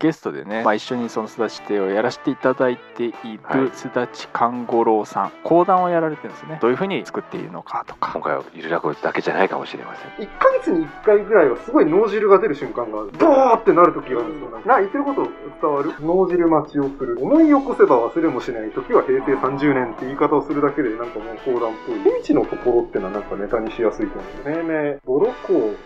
[0.00, 3.12] ゲストでね、まあ、一緒にそのすだち亭をやらせていただいてい
[3.42, 10.26] はいるすだち勘五郎さん講談をやられてるんですねどういうふうに作っているのかとか今回はゆる落語だけじゃないかもしれません。
[10.26, 13.12] 1ヶ月に1回ぐらいはすごい脳汁が出る瞬間がある。
[13.12, 14.60] ドーってなる時があるんですよ。
[14.66, 15.28] な、言ってること
[15.62, 15.94] 伝わる？
[16.00, 17.18] 脳汁待ちをする。
[17.22, 21.98] 思い起こせば忘れもしない時は平成30年って言い方をするだけでなんかもう講談っぽい。
[22.02, 24.48] 未知のところってのはなんかネタにしやすいと思う。
[24.48, 25.76] 命名、ボロコー。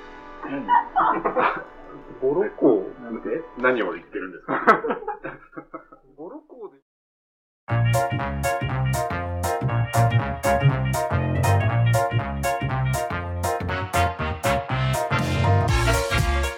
[2.20, 3.02] ボロコー。
[3.02, 3.28] なんで？
[3.58, 4.82] 何を言ってるんですか？
[6.16, 6.78] ボロコーで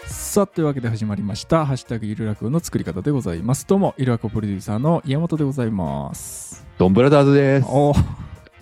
[0.07, 7.67] さあというわけで始まりました「ハッシュタグゆるらくの作り方」でございますどうもゆるらくプロデューサーの岩本でございますドンブラザーズです。
[7.69, 7.99] おー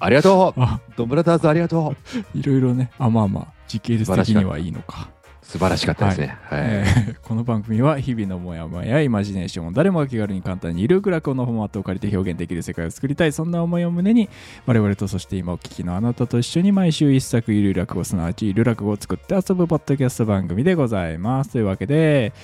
[0.00, 0.60] ありがとう。
[0.60, 1.94] あドンブラザーズありがと
[2.34, 2.38] う。
[2.38, 5.10] いろいろねあまあまあ時系列的にはいいのか
[5.48, 6.38] 素晴らしかったですね。
[6.42, 6.60] はい。
[6.62, 13.32] えーこの番組は日々のモヤモヤやイマジネーションを誰もが気軽に簡単にゆるく楽のフォーマットを借りて表現できる世界を作りたい。
[13.32, 14.28] そんな思いを胸に
[14.66, 21.52] 我々とそして今お聞きのあなたと一緒に毎週一作ゆる落語すなわちゆる落語を作って遊ぶポッドキャスト番組でございます。
[21.52, 22.34] というわけで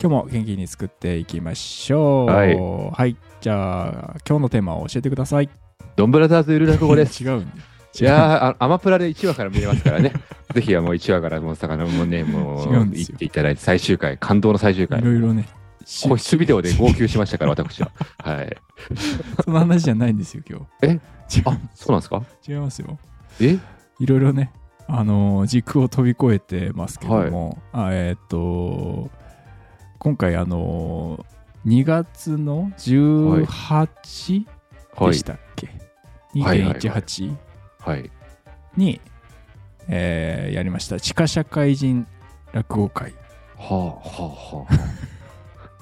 [0.00, 2.32] 今日も元気に作っていきましょう。
[2.32, 2.56] はい。
[2.56, 5.50] はい、じゃあ今日のテーマを教えてください。
[5.96, 7.22] ドンブラザーズゆる落語です。
[7.24, 10.12] 違うんだいやアマプラで1話から見れますからね。
[10.54, 15.02] ぜひはもう1話からもう魚もね、もう行っていただいて、最終回、感動の最終回い。
[15.04, 15.46] ろいろね
[15.84, 17.90] し個室ビデオで号泣しましたから、私は。
[18.22, 18.56] はい。
[19.44, 20.88] その話じゃないんですよ今日え？
[20.88, 20.98] 違う
[21.46, 22.22] あ、そうなんですか？
[22.48, 22.98] 違いますよ
[23.40, 23.58] え？
[24.00, 24.52] いろいろね、
[24.88, 29.10] あのー軸を飛び越えてますけども、あえーっと、
[29.98, 31.34] 今回、あのー
[31.68, 34.44] 2月の18
[34.96, 35.22] はいでし。
[35.24, 36.90] たっけ、はいはいはい ?2.18
[37.28, 37.36] はい。
[38.76, 39.00] に、
[39.88, 42.06] えーやりました、地下社会人
[42.52, 43.12] 落語会。
[43.56, 44.74] はあ、はあ、はあ。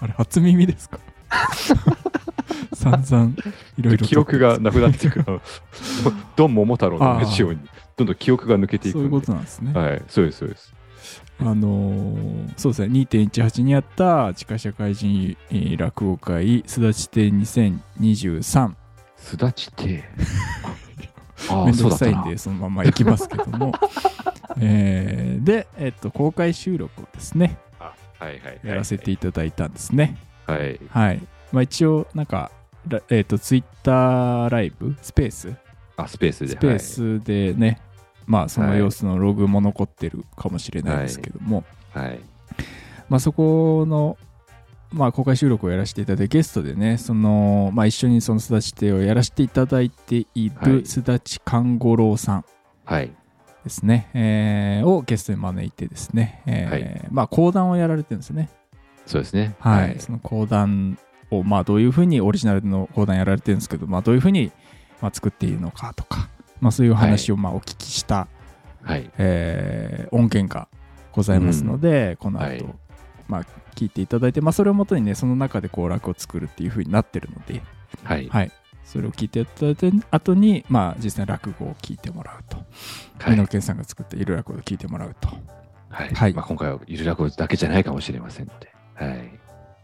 [0.05, 0.99] あれ、初耳ですか？
[2.75, 3.33] 散々、
[3.79, 5.25] いろいろと記憶がなくなってくる。
[6.37, 7.21] ドン桃太郎のう
[7.55, 7.61] に、
[7.97, 8.99] どんどん記憶が抜けていく。
[8.99, 9.73] そういうことなんですね。
[9.73, 10.75] はい、そうです、そうです。
[11.41, 18.75] あのーそうですね、2.18にあった地下社会人えー落語会すだち亭2023。
[19.17, 20.05] すだち亭？
[21.51, 22.23] あめあ、んどくさいん。
[22.25, 23.73] でそのまま行きますけども。
[24.61, 27.93] えーで、えっと、公開収録をですね、は
[28.27, 28.61] いはいはい。
[28.63, 30.17] やらせていただいたんですね。
[30.47, 30.79] はい。
[30.91, 31.21] はい。
[31.53, 32.51] まあ一応、なんか、
[32.89, 35.55] らえっと、ツイッターライブ、スペース、
[35.97, 36.49] あ、スペースで。
[36.49, 37.81] スペースでね、
[38.27, 42.07] まあその様子のログも残ってるかもしれないですけども、はい。
[42.09, 42.21] はい。
[43.09, 44.17] まあ、そこの、
[44.93, 50.73] まあ、公開収録をやらせていただいてゲストでねその、まあ、一緒にそのすだち亭をやらせていただいていはい。
[50.73, 52.45] るすだち勘五郎さん
[52.85, 53.11] はい。
[53.65, 58.49] ですね、えーをゲストに招いてですね、えーまあ、講談をやられてるんですね、
[59.07, 59.55] そうですね。
[59.61, 59.97] はい。
[60.01, 60.99] その講談
[61.31, 64.51] を、まあ、どういうふうにオリジナルの講談やられてるんですけど、まあ、どういうふうに、
[65.01, 66.29] まあ、作っているのかとか、
[66.61, 68.27] まあ、そういう話をまあお聞きした、
[68.83, 69.09] はい。
[69.19, 70.67] えー音源が
[71.13, 72.65] ございますので、この後、はい
[73.33, 73.45] まあ
[73.75, 77.63] 聞いていただいて、まあ、それをもとにねその中でこう楽を作るっていう風になってるので、
[78.05, 78.29] はい。
[78.29, 78.53] はい、
[78.85, 82.59] それを聞いていただいて後に、まあ、実際落語を聞いてもらうと。
[82.59, 83.31] はい。
[83.31, 85.29] 美濃健さんが作ったいろ落語を聞いてもらうと。
[85.89, 86.15] はい。
[86.15, 86.35] はい。
[86.35, 88.71] まあ今回はゆる落語だけじゃないかもしれませんので。
[88.95, 89.41] はい。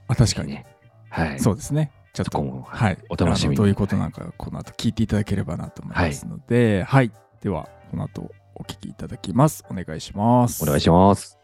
[0.09, 0.67] あ確かに、ね。
[1.09, 1.41] はい。
[1.41, 1.91] そうですね。
[2.13, 3.57] ちょっとそこもはい、お楽しみに。
[3.57, 6.27] あのどういうことなのかこの後聞いていただければなと思います。
[6.27, 7.11] ので、はい。
[7.41, 9.65] ではこの後お聞きいただきます。
[9.71, 10.63] お願いします。
[10.63, 11.39] お願いします。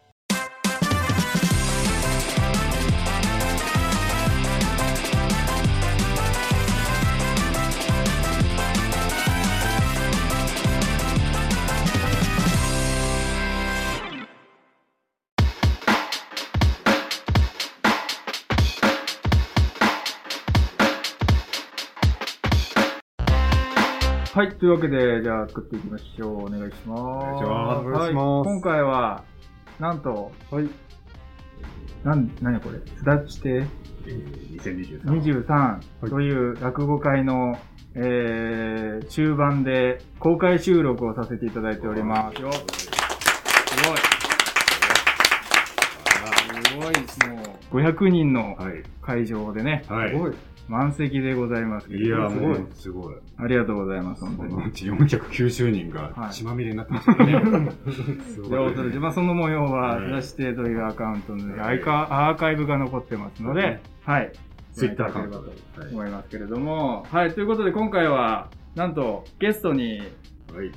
[24.35, 26.43] はい、というわけで、じゃあ作っていきましょう。
[26.43, 27.01] お願いします。
[27.01, 29.23] お願いしますはい、今回は、
[29.79, 30.69] なんと、はい。
[32.03, 33.65] なん、なにこれ、すだち亭
[34.05, 37.57] えー2023 23という落語会の、
[37.93, 42.51] えー、中盤で公開収録をさせていただいておりますよ。
[42.51, 42.59] す
[43.87, 43.97] ごい。
[46.67, 47.41] すごい、も
[47.71, 48.83] う、500人のはい。
[49.01, 50.09] 会場でね、はい。
[50.09, 50.33] すごい。
[50.67, 51.93] 満席でございます。
[51.93, 52.67] いや、すごいもう、。
[52.73, 53.15] すごい。
[53.37, 54.67] ありがとうございます、本当に。
[54.67, 57.71] うち490人はいが血まみれになってましたね。
[58.27, 64.31] す で、ごいお届けまあ、その模様は、はい出してというアカウントのはいアーカイブが残ってますので、はい。
[64.73, 65.39] ツイッターアカウント。
[65.39, 65.51] と
[65.91, 67.33] 思いますけれども、はい。
[67.33, 69.99] ということで、今回は、なんと、ゲストに、
[70.53, 70.71] はい。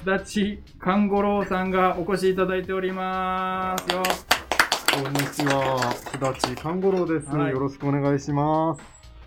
[0.00, 4.02] すだち勘五郎さんがお越しいただいておりますよ。
[4.92, 5.90] こんにちは。
[5.94, 8.82] すだち勘五郎です、はいよろしくお願いします。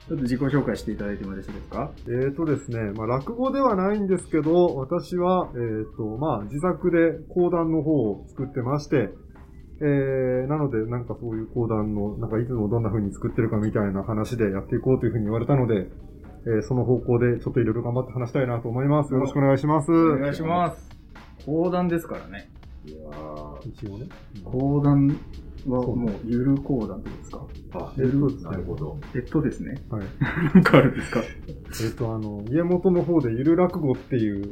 [0.08, 1.92] ちょっと自己紹介していただいてもよろしいですか？
[2.06, 9.10] えーとですね、まあ、落語ではないんですけど、私は、えーと、まあ、自作で講談の方を作ってまして、
[9.82, 15.88] えー、なので、なんかそういう講談の、なんかいつもどんな風に作ってるかみたいな話でやっていこうという風に言われたので、
[16.46, 19.12] えーその方向でちょっといろいろ頑張って話したいなと思います。
[19.14, 19.92] よろしくお願いします。
[19.92, 20.90] お願いします。
[21.44, 22.52] 講談ですからね。
[23.66, 24.06] 一応ね。
[24.44, 25.18] 講談
[25.72, 27.46] はもう、ゆる講談ですか？
[27.74, 28.98] あ、えーとですねなるほど。
[29.16, 29.76] えっとですね。
[29.90, 30.04] はい。
[30.54, 31.22] なんかあるんですか？
[31.48, 31.52] え
[31.92, 34.52] っ、と、あの、家元の方でゆる落語っていう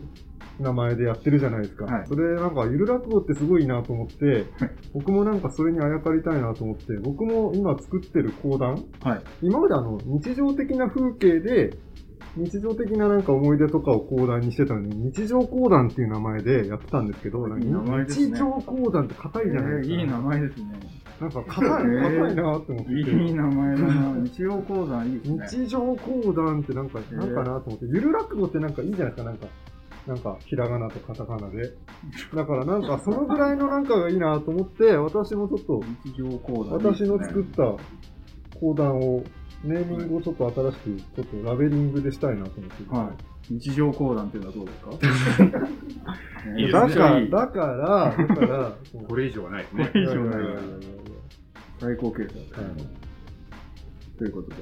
[0.59, 1.85] 名前でやってるじゃないですか。
[1.85, 4.45] はいそれなんかゆる落語ってすごいなと思って、はい
[4.93, 9.21] 僕もなんかそれにあやかりたいなと思って、僕も今作ってる講談、はい。
[9.41, 11.75] 今まであの、日常的な風景で、
[12.35, 17.73] 日常的ななんか思い出とかを講談にしてたのに、日常講談っていう名前でやってたんですけど、いいね
[18.07, 19.95] 日常講談って硬いじゃないですか。
[19.95, 20.79] えーいい名前ですね。
[21.21, 22.91] なんか硬い、えー硬いなって思ってて。
[22.91, 24.17] いい名前だな。
[24.19, 25.47] 日曜講談いいですね。
[25.65, 29.47] 日常講談ってなんか、ーなんかなと思って、ゆる落語ってなんかいいじゃないですか、なんか。
[30.07, 31.71] なんか、ひらがなとカタカナで。
[32.35, 36.73] だからなんか、そのぐらいのなんかがいいなと思って、私もちょっと、日常講談。
[36.73, 37.75] 私の作った
[38.59, 39.23] 講談を、
[39.63, 42.95] ネーミングをちょっと新しく、ちょっとラベリングでしたいなと思って。
[42.95, 43.11] は
[43.49, 43.53] い。
[43.53, 44.79] 日常講談っていうのはどうです
[45.49, 45.57] か？
[46.57, 48.71] いいですねだから、いいだから、だから、
[49.07, 49.87] これ以上はないですね。
[49.87, 50.45] これ以上ない
[51.79, 54.55] 最高形成だはいということで。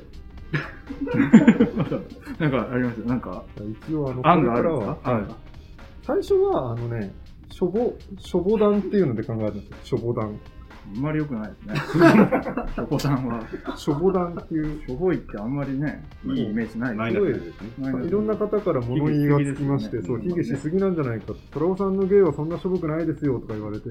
[2.40, 3.00] なんかあります？
[3.00, 3.06] よ。
[3.06, 3.44] なんか、
[3.88, 5.12] 一応、あの、案があるんは、ですか？
[5.12, 5.36] 案が。
[6.04, 7.14] 最初は、あのね、
[7.52, 9.78] しょぼ、しょぼ談っていうので考えたんですよ。
[9.84, 10.40] しょぼ談。
[10.94, 12.06] あんまり良くないですね。
[12.76, 13.42] しょこさんは。
[13.78, 17.32] しょぼ談っていう、しょぼいってあんまりね、いいイメージないマイですね。
[17.80, 21.34] ないですいろんな方から物言いがつきまして、そう、卑下しすぎなんじゃないか。
[21.52, 23.90] トラオさんの芸はそんなしょぼくないですよ、とか言われて。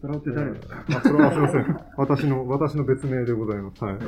[0.00, 0.52] それって誰？
[0.52, 1.80] ですかあ、それはすいません。
[1.96, 3.84] 私の、私の別名でございます。
[3.84, 3.98] はい。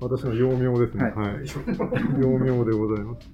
[0.00, 1.04] 私の幼名ですね。
[1.04, 1.46] はいはい。
[2.20, 3.30] 幼名でございます。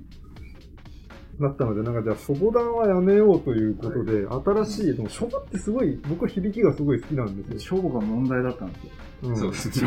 [1.40, 4.26] だったので、なんかじゃあ、しょぼ談はやめようということで、
[4.64, 7.58] 新しい、でもしょぼってすごい、僕は響きがすごい好きなんですよ。
[7.58, 8.90] しょぼが問題だったんですよ。
[9.22, 9.84] うんそうです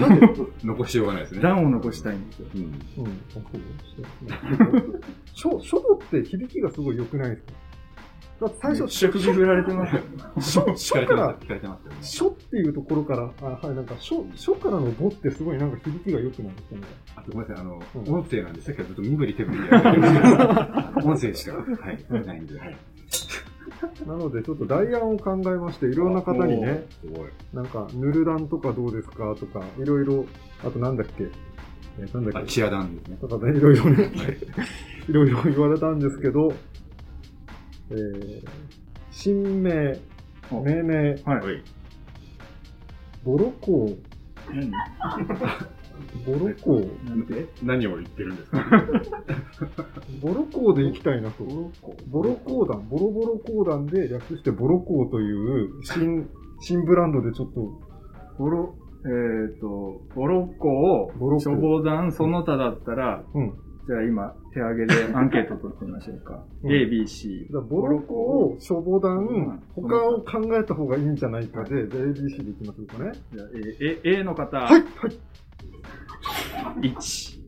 [0.63, 1.41] 残しようがないですね。
[1.41, 2.45] 段を残したいんですよ。
[2.55, 2.61] うん。
[2.61, 2.71] うん。
[2.71, 2.73] あ
[3.33, 5.01] そう
[5.33, 7.53] しょ、しょぼって響きがすごい良くないですか？
[8.41, 10.01] だって最初、しょ、首振られてますよ。
[10.41, 11.97] しょ、し聞から、聞かれてますよね。
[12.01, 16.81] しょっていうところから、あ、はい、なんか、しょ、しょからのぼってすごいなんか響きが良くないですかね。
[17.15, 22.77] あとごめんなさい、あの、うん音声なんで、さっきからずっと身振り手振りでやって 音声しか、はい、ないんで、はい。
[24.07, 26.85] なので、ちょっと代案を考えまして、いろんな方にね。
[27.53, 29.35] なんか、ヌルダンとかどうですか？
[29.39, 30.25] とか、いろいろ、
[30.65, 31.27] あとなんだっけ、
[31.99, 33.17] えーなんだあ、っけ、チアダンですね。
[33.21, 34.11] とかね、いろいろね、
[35.07, 36.53] いろいろ言われたんですけど、
[37.91, 38.43] えー、
[39.11, 39.97] 新名、
[40.51, 41.63] 命名、はい。
[43.23, 43.89] ボロコ
[44.49, 44.71] 何？
[44.71, 48.59] ー、ボロコー、なんで何を言ってるんですか？
[50.21, 51.43] ボロコーで行きたいなと。
[52.09, 52.69] ボロコー。
[52.69, 55.31] 団、ボロボロコー団で略してボロコーとい
[55.65, 56.27] う新、
[56.59, 57.79] 新ブランドでちょっと、
[58.37, 58.75] ボロ、
[59.05, 63.53] えっ、と、ボロッコを、ボロ消防団その他だったら、うん。
[63.87, 66.43] じゃあ今、手上げでアンケート取ってみましょうか。
[66.63, 67.47] うん A、B、C。
[67.51, 73.11] ボロコを消防団、うん他を考えた方がいいんじゃないかで、じゃあ ABC でいきましょうかね。
[73.33, 73.47] じゃあ
[74.03, 74.79] A, A, A の方、はい、は
[76.81, 76.87] い。
[76.89, 77.39] 1。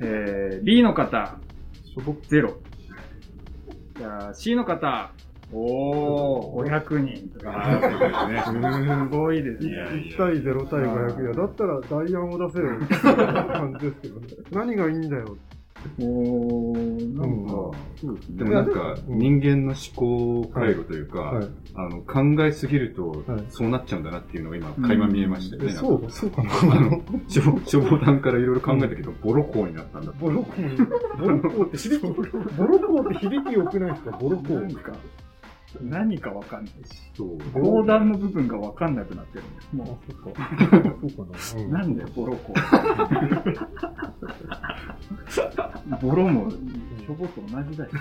[0.00, 1.38] えー、B の方、
[1.84, 2.54] しょぼ0。
[3.98, 5.12] じゃあ C の方、
[5.52, 8.44] おー、500人とあか。
[8.46, 8.52] す
[9.08, 9.70] ごいですね。
[9.70, 14.26] いやい1対0対500いや、だったら代案を出せよっていう感じですけどね。
[14.50, 15.36] 何がいいんだよ。
[15.98, 17.76] おー、なんか、
[18.30, 19.18] でもなんか、うん。
[19.18, 21.48] 人間の思考回路というか、はい。
[21.74, 25.72] あの、考えすぎるとはい、そうなっちゃうんだなっていうのが今、垣間見えましたよえ、ね。
[25.72, 26.50] そう、そうかな。
[26.52, 30.20] あの、消消防団からいろいろ考えたけど、ボロコーになったんだって。
[30.20, 30.76] ボロコに、
[31.18, 32.02] ボロコって響き、
[32.56, 34.10] ボロコって響き良くないですか？
[34.18, 34.54] ボロコ。
[34.54, 34.92] なんか、
[35.82, 36.90] 何かわかんないし。
[37.14, 37.38] そう。
[37.52, 39.68] 講談の部分がわかんなくなってるんです。
[39.72, 40.36] あ、もそっか。
[41.00, 41.22] そうか
[41.56, 41.80] う、な。
[41.80, 42.54] なんでボロコ
[46.00, 47.90] ボロも、しょぼと同じだよ。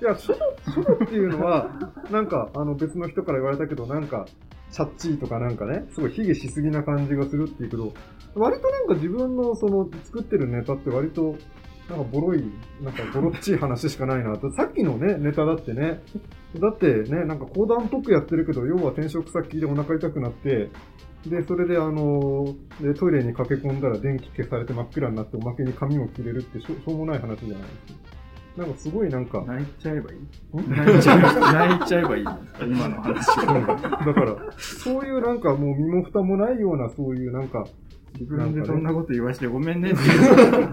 [0.00, 0.38] いや、書道、
[0.74, 1.70] 書道っていうのは、
[2.10, 4.26] なんか、あの、別の人から言われたけど、なんか、
[4.70, 7.92] チャッチーとかなんかね、すごい卑下しすぎな感じがするっていうけど、
[8.34, 11.36] 割となんか自分のその作ってるネタって割と、
[11.88, 12.44] なんかボロい、
[12.82, 14.50] なんかボロっちい話しかないなと。
[14.52, 16.02] さっきのね、ネタだってね、
[16.58, 20.70] だってね、なんか講談っぽくやってるけど、要は転職先でお腹痛くなって、
[21.26, 28.06] で、それであの、でトイレに駆け込んだら電気消されて真っ暗になっておまけに髪を切れるってしょしょうもない話じゃないですか。
[28.56, 30.18] なんかすごいなんか、泣いちゃえばいい？
[30.68, 32.24] 泣いちゃえば泣いちゃえばいい
[32.62, 33.26] 今の話。
[33.36, 37.66] だから、そういうなんかもう身も蓋もないような、そういうなんか、
[38.18, 40.20] 自分でそんなこと言わしてごめんねっていう。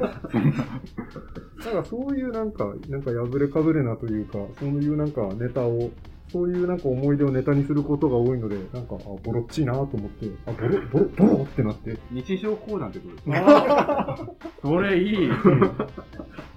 [1.64, 5.92] なんかそういうなんか、なんか破れかぶれなというか、そういうなんかネタを、
[6.34, 11.96] そういうなんか思い出をネタにすることが多いので、なんか、あ、ボロっちいなと思って、あ、ボロ、ボロ、ボロってなって。
[12.12, 14.28] 日常講談ってことですか？
[14.64, 15.30] それいい。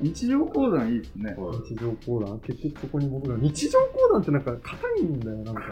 [0.00, 1.36] 日常講談いいですね。
[1.68, 3.38] 日常講談結局そこに戻る。
[3.40, 5.62] 日常講談ってなんか硬いんだよ、なんか。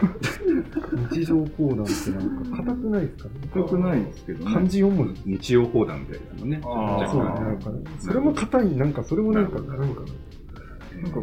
[1.10, 3.28] 日常講談ってなんか硬くないですか？
[3.28, 3.34] ね。
[3.62, 4.68] よくないですけど漢ね。
[4.68, 5.22] 字4文字。
[5.24, 6.60] 日曜講談みたいなのね。
[6.64, 7.78] あーそうなんかね。
[7.98, 10.02] それも硬い、なんか、それもなんか、ななんか、
[11.02, 11.20] なんか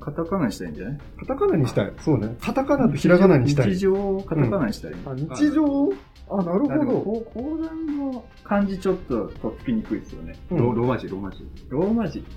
[0.00, 0.98] カタカナにしたいんじゃない？
[1.18, 1.92] カタカナにしたい。
[2.00, 2.36] そうね。
[2.40, 3.78] カタカナとひらがなにしたい日。
[3.78, 4.92] 常をカタカナにしたい。
[5.06, 5.92] あ、日常
[6.28, 6.68] あ、なるほ
[7.02, 10.34] こう講談の漢字ちょっととっつきにくいですよね。
[10.50, 10.56] ど。
[10.56, 11.46] うんロローマ字、ローマ字。
[11.68, 12.24] ローマ字。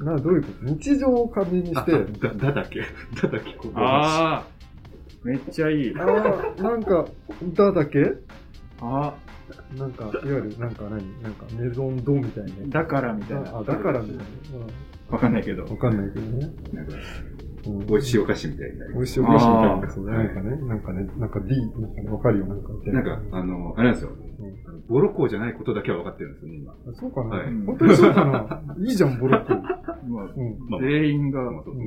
[0.00, 0.64] な、どういうこと？
[0.66, 1.98] 日常を漢字にして、だ、
[2.34, 2.80] だだけ。
[3.22, 4.44] だだけ、こうああ、
[5.22, 5.94] めっちゃいい。
[5.98, 7.04] ああ、なんか、
[7.54, 8.12] だだけ？
[8.80, 9.14] あ
[9.76, 11.22] なんか、いわゆる、なんか何？
[11.22, 12.50] なんか、メゾンドみたいな。
[12.68, 13.58] だからみたいな。
[13.58, 14.22] あ、だからみたいな。
[15.12, 15.70] わかんないけどうん。
[15.70, 16.50] わかんないけどね。
[16.72, 18.88] なんか、うん美味しいお菓子みたいな。
[18.88, 19.90] 美味しいお菓子みたいな。
[19.90, 22.72] そうなんかね、なんかね、なんか D、なんかね、わかるよ、なんか。
[22.86, 24.10] なんか、あの、あれなんですよ。
[24.88, 26.72] ボロ校じゃないことだけは分かってるんですよね、今。
[26.72, 29.52] あそうかな、はい本当にそうかないいじゃん、ボロック。
[29.52, 30.58] まあうん。
[30.68, 31.84] まあ全員がまあそうそう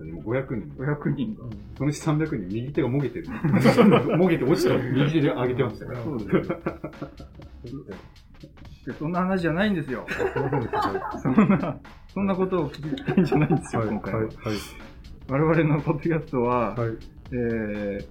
[0.00, 0.12] うん。
[0.12, 0.72] もう500人。
[0.78, 1.40] 500人が。
[1.76, 3.26] そのうち300人、右手がもげてる。
[4.16, 5.98] もげて落ちたら 右手で上げてましたから。
[6.04, 6.58] そうですよ。
[8.86, 10.06] でそんな話じゃないんですよ。
[11.22, 11.78] そんな、
[12.14, 14.20] そんなことを聞きたいんじゃないんですよ、はい、はい、今回は。
[14.20, 14.30] はい。
[15.28, 16.96] 我々のポッドキャストは、はい、
[17.32, 18.06] えー、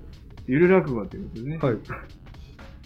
[0.45, 1.77] ゆる落語ということでね、はい。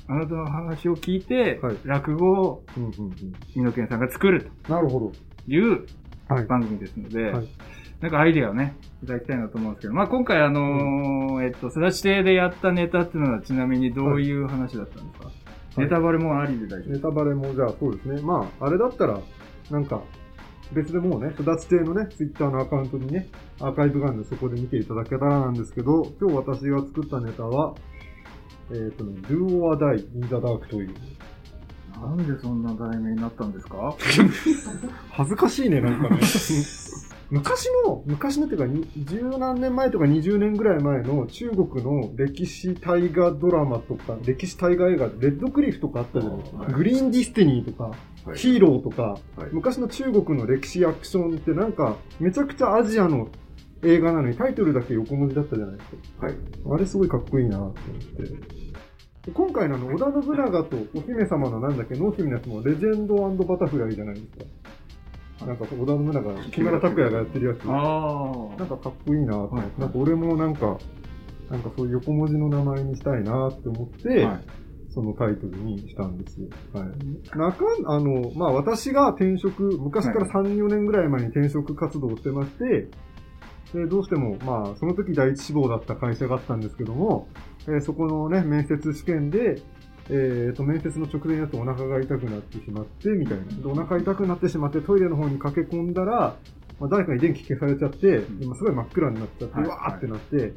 [0.07, 3.15] あなたの話を聞いて、はい落語をうん、うん、うん。
[3.55, 5.11] 美濃健さんが作るなるほど。
[5.11, 5.17] と
[5.47, 5.85] いう
[6.29, 6.45] はい。
[6.45, 7.47] 番組ですので、はい
[8.01, 15.31] なんかアイデアをね、いただきたいなと思うんですけど、まあ今回あのーえっと、すだち亭でやったネタっていうのはちなみにどういう話だったんですか、
[15.77, 18.21] ネタバレもありで大丈夫ですネタバレも、じゃあそうですね。
[18.21, 19.19] まあ、あれだったら、
[19.69, 20.01] なんか、
[20.73, 23.27] 別でもうね、すだち亭のね、ツイッターのアカウントにね、
[23.59, 27.75] アーカイブがあるんでそこで見ていただけたらなんですけど、今日私が作ったネタは、
[28.71, 30.93] えっ、とね、Do or Die in the Dark という。
[32.01, 33.93] なんでそんな題名になったんですか？
[35.11, 36.19] 恥ずかしいね、なんかね。
[37.31, 46.39] 昔の、昔のっていうか、に十何年前とか20年ぐらい前の中国の歴史大河ドラマとか、歴史大河映画、レッドクリフとかあったじゃない？
[46.39, 46.57] ですか。
[46.57, 49.01] はいグリーンディスティニーとか、はいヒーローとか、
[49.37, 53.29] はい昔の中国の歴史アクションってなんか、めちゃくちゃアジアの
[53.83, 56.25] 映画なのにタイトルだけ横文字だったじゃないですか。
[56.27, 56.35] はい。
[56.71, 58.23] あれすごいかっこいいなと思って。
[58.23, 64.45] で今回のあの、織田信長とお姫様のなんだっけ、濃姫のやつもレジェンドバタフライじゃないですか。
[65.45, 67.63] なんか織田信長、木村拓哉がやってるやつ。
[67.65, 70.77] なあんかかっこいいなと思って、はいなんか俺もなんか、
[71.49, 74.61] なんかそういう横文字の名前にしたいなって思って、はい
[74.93, 76.47] そのタイトルにしたんですよ。
[76.73, 77.37] はい。
[77.37, 82.89] 中、あの、まあ私が転職、昔から3、4年ぐらい前に転職活動をしてまして、
[83.73, 87.29] で、どうしても、まあ、その時第一志望だった会社があったんですけども、
[87.67, 89.61] えーそこのね、面接試験で、
[90.09, 93.43] えっ、と、面接の直前になってお腹が痛くなってしまって、みたいな。
[93.45, 96.35] で、お腹痛くなってしまって、トイレの方に駆け込んだら、
[96.79, 100.53] まあ、誰かに電気消されちゃって、今すごい真っ暗になっちゃって、はいうわーってなって、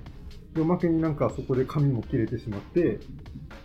[0.54, 2.98] で、おまけになんかそこで髪も切れてしまって、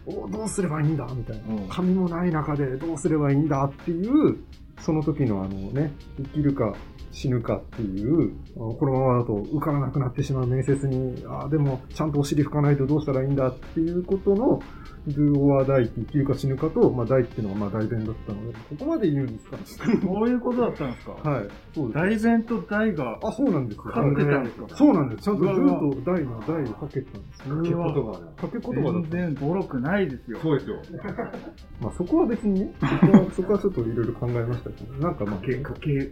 [0.06, 1.56] おどうすればいいんだみたいな。
[1.56, 4.38] うん髪もない中でどうすればいいんだっていう、
[4.82, 6.76] その時のあのね、生きるか
[7.12, 14.62] 死ぬかっていう、このままだと受からなくなってしまう面接に、ああ、でもちゃんとお尻拭かないとどうしたらいいんだっていうことの、
[15.08, 19.58] do or die って生きるか死ぬかと、まあ、die っていうのはまあ代弁だったので、ここまで言うんですか？
[19.66, 21.12] そういうことだったんですか？
[21.13, 21.48] はい。
[21.74, 22.25] そうです。
[22.28, 23.84] 大前と大があ、そうなんですよ。
[23.84, 24.68] かってたんですか？
[24.75, 25.24] そうなんです。
[25.24, 25.56] ちゃんと do
[26.04, 27.50] と die の die をかけたんです。
[27.50, 28.25] うわ言葉がね。
[28.38, 29.10] かけ言葉だっ全た。
[29.10, 30.39] 然ボロくないですよ。
[30.42, 30.78] そうですよ。
[31.82, 36.12] まあそこは別にね、そこは、そこはちょっといろいろ考えましたけど、なんかまあ、かけ、かけ、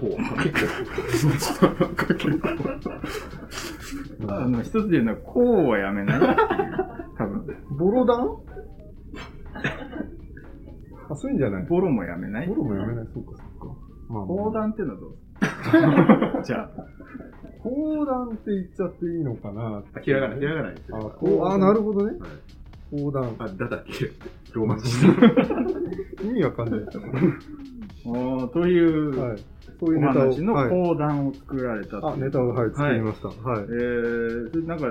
[0.00, 0.58] こう、かけこ
[1.90, 1.94] う。
[1.94, 2.38] かけこ
[4.26, 4.30] う。
[4.32, 6.36] あの、一つで言うのは、こうはやめないっていう。
[7.18, 7.46] 多分。
[7.78, 8.28] ボロダン？
[11.10, 11.66] あ、そういうんじゃない。
[11.66, 13.06] ボロもやめないボロもやめない。
[13.12, 13.74] そうか、そうか。
[14.08, 15.06] まあ、講談っていうのはど
[16.40, 16.42] う？
[16.44, 16.70] じゃあ、
[17.62, 21.14] 講談って言っちゃっていいのかなあひらがな、ひらがなあ、よ。
[21.18, 22.18] こう、あ、なるほどね。
[22.18, 22.30] はい
[22.88, 23.34] 講談。
[23.40, 24.12] あ、だだっけ？
[24.54, 24.88] ローマ字。
[26.24, 27.00] 意味わかんないです
[28.06, 29.38] おーという、はい。
[29.78, 30.22] そういうおネタを。
[30.30, 33.28] 話のはい、講談を作られたといネタを、はい、作りました。
[33.28, 33.62] はい。
[33.62, 34.86] えー、それなんか、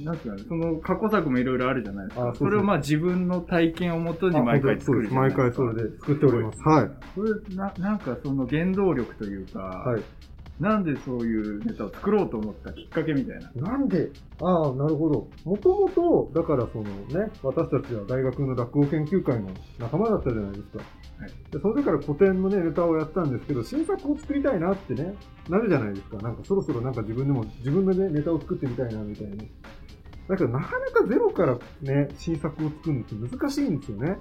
[0.00, 2.28] なんていうのその過去作もいろいろあるじゃないですか。
[2.30, 5.32] あそれをまあ自分の体験をもとに毎回作る毎。
[5.32, 6.60] 回それで作っております。
[6.62, 6.90] はい。
[7.14, 10.02] それな、なんかその原動力というか、はい。
[10.60, 13.70] なんでそういうネタを作ろうと思ったきっかけみたいな。
[13.70, 14.10] なんで、
[14.40, 15.28] ああ、なるほど。
[15.44, 20.78] もともと、だからそのね、私たちは大学の落語研究会の仲間だったじゃないですか。
[20.78, 20.84] は
[21.26, 25.14] いでその時から古典のね、ネタをやったんですけど、新作を作りたいなってね、
[25.48, 26.16] なるじゃないですか。
[26.18, 29.44] なんかそろそろなんか自分でも、自分でね、ネタを作ってみたいな、みたいな。
[30.28, 34.18] だけどなかなかゼロからね、新作を作るのって難しいんですよね。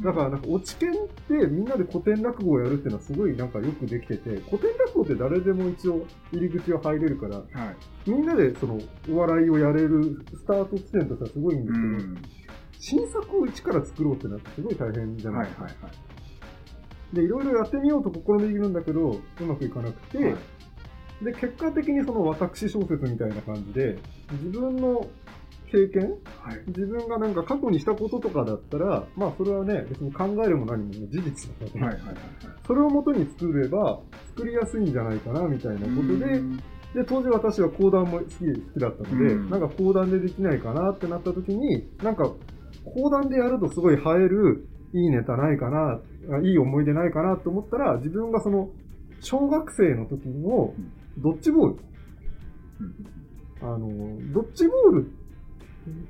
[0.00, 7.42] だからなんか、落ち研ってみんなで古典落語をやるっていうのはすごいなんかよくできてて、古典落語って誰でも一応入り口は入れるから、は
[8.06, 8.10] い。
[8.10, 8.80] みんなでその
[9.10, 12.22] お笑いをやれるスタート地点としてはすごいんですけど、うん。
[12.78, 15.64] 新作を一から作ろうってなってすごい大変じゃないですか。
[15.64, 17.16] はいはいはい。
[17.16, 20.36] で、いろいろやってみようと試みるんだけど、うまくいかなくて、はい
[21.24, 23.98] で、結果的にその私小説みたいな感じで、
[24.32, 25.06] 自分の
[25.72, 26.02] 経験？
[26.38, 26.62] はい。
[26.68, 32.16] 自分がなんか過去にしたこととかだったら、まあそれはね、別に考えるも何も事実だから、はいはいはい。
[32.66, 34.00] それをもとに作れば、
[34.36, 36.56] 作りやすいんじゃないかな、みたいなことで、うん。
[36.56, 36.62] で、
[37.06, 39.50] 当時私は講談も好き好きだったので、うん。
[39.50, 42.30] なんか講談でできないかなってなった時に、なんか
[42.84, 46.00] 講談でやるとすごい映えるいいネタないかな、
[46.36, 48.68] あいい思い出ないかなと思ったら、自分がその
[49.20, 50.74] 小学生の時の
[51.18, 51.76] ドッジボール、
[53.62, 53.88] あの、
[54.34, 55.10] ドッジボール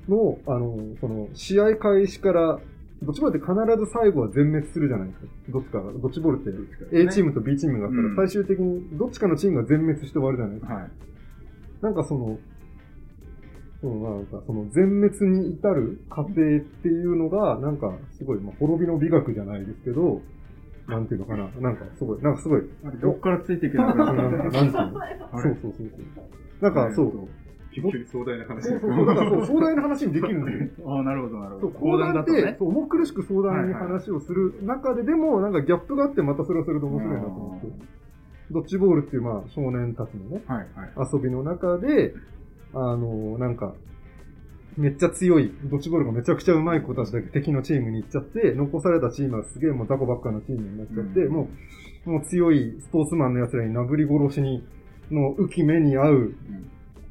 [0.09, 2.61] の、あの、その試合開始から、
[3.03, 5.27] ドッジボールって必ず最後は全滅するじゃないですか。
[5.49, 10.75] どっちかが、ドッジボールって A チームと B チームがあったうんら、最終的にどっちかのチームが全滅して終わるじゃないですか。
[10.75, 10.91] はい。
[11.83, 12.39] なんかその、
[13.81, 20.23] そのなんかその全滅に至る過程っていうのが、なんかすごい、まあ、滅びの美学じゃないですけど、
[20.87, 22.63] なんていうのかな、なんかすごい、なんかすごい、
[23.01, 24.71] どっからついていけなくなんか、ななんていうの
[25.43, 25.89] そうそうそうそう。
[26.61, 27.29] なんかそう、
[27.75, 30.91] 急に壮大な話そうそうそう、だからそう、壮大な話にできるんですよ。
[30.93, 31.93] ああ、なるほど、なるそう、ほど。
[31.93, 32.57] 講談って、ね。
[32.59, 37.73] そう重苦しく壮大に話をする中で、でも、なんかギャップがあって、またそれはそれで面白いなと思って。
[38.51, 41.09] ドッジボールっていう、まあ、少年たちのね、はいはい。
[41.13, 42.15] 遊びの中で、
[42.75, 43.75] あの、なんか、
[44.77, 51.49] めっちゃ強い、ドッジボールがめちゃくちゃ上手い子たちだけ敵のチームに行っちゃって、残されたチームはすげえもう雑魚ばっかのチームになっちゃって、うんも
[52.07, 54.67] う、もう強いスポーツマンの奴らになぶり殺しに、
[55.11, 56.35] の浮き目に合う、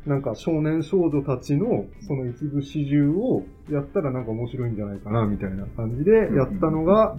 [0.06, 7.16] なんか少年少女たちのその一部始終をやったらなんか面白いんじゃないかな、みたいな感じでやったのが、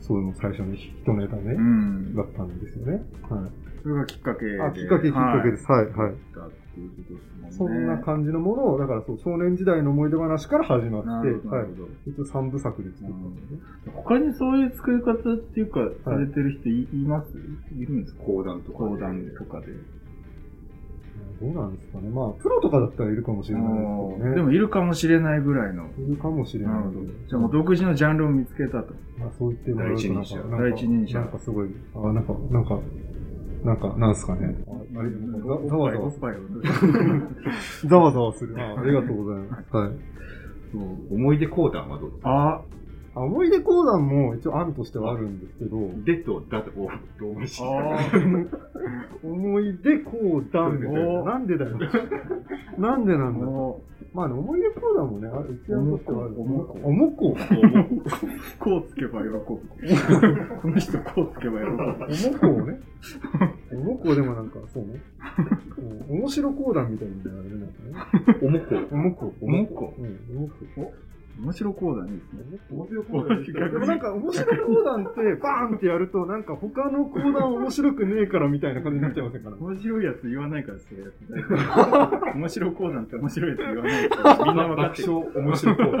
[0.00, 2.14] そういうの最初の一ネタねう、ん。
[2.14, 3.02] だったんですよね。
[3.28, 3.50] はい。
[3.82, 4.62] それがきっかけで。
[4.62, 5.66] あ、きっかけきっかけです。
[5.70, 6.14] はい、はい。
[6.34, 11.56] だっていうことですそもんな感じのものを、だからそう、少年時代の思い出話から始まって、なるほど。
[11.56, 11.72] はない
[12.06, 13.40] 一応三部作で作ったんで。
[13.92, 17.30] 他にそういう作り方っていうか、されてる人いいます？
[17.76, 18.22] いるんですか？
[18.24, 18.78] 講談とか。
[18.78, 19.66] 講談とかで。
[21.42, 22.08] どうなんですかね。
[22.08, 24.34] まあ、プロとかだったらいるかもしれないですけどね。
[24.36, 25.88] でもいるかもしれないぐらいの。
[25.98, 27.00] いるかもしれないなるほど。
[27.00, 28.94] じゃあもう独自のジャンルを見つけたと。
[29.18, 32.80] まあ、そう言ってもらうとなんか、第一人者なんか第一人者なんかすごい、あ、なんか、なんか、
[33.64, 34.54] なんか、なんすかね。
[34.68, 35.16] ああれざ
[36.30, 36.36] い。
[37.88, 38.54] ざわざわする。
[38.60, 39.76] あありがとうございます。
[39.76, 39.90] はい。
[41.10, 42.62] 思い出講談はどうあ、あ
[43.14, 47.62] 思い出講談も一応案としてはあるんですけど、でとだと、お、ローマ字。
[47.62, 47.68] あ
[49.22, 51.38] 思い出講談みたいな。
[51.38, 51.78] んでだよ。
[52.78, 53.82] なんでなんだも
[54.14, 56.34] まあね、思い出講談もね、ある一案としてはある。
[56.38, 57.36] おもこおもこ。
[57.36, 59.42] う、こうつけば喜ぶ。
[60.62, 61.72] この人こうつけば喜ぶ。
[61.72, 62.80] おもこをね。
[63.72, 65.00] おもこでもなんか、そうね。
[65.78, 68.38] うん面白講談みたいなのあれなんかね。
[68.42, 68.74] おもこ。
[68.90, 69.32] おもこ。
[69.40, 70.92] おもこうん、おもこ。
[71.40, 72.58] 面白講談いいですね。
[72.70, 73.42] 面白講談。
[73.42, 79.50] でもなんか面白講談って、バーンってやると、なんか他の講談面白くねえからみたいな感じになっちゃいませんか？
[79.58, 82.36] 面白いやつ言わないから、そういうやつ。
[82.36, 84.44] 面白講談って面白いやつ言わないから。
[84.44, 85.12] みんな分かってる。
[85.12, 85.92] 面白講談。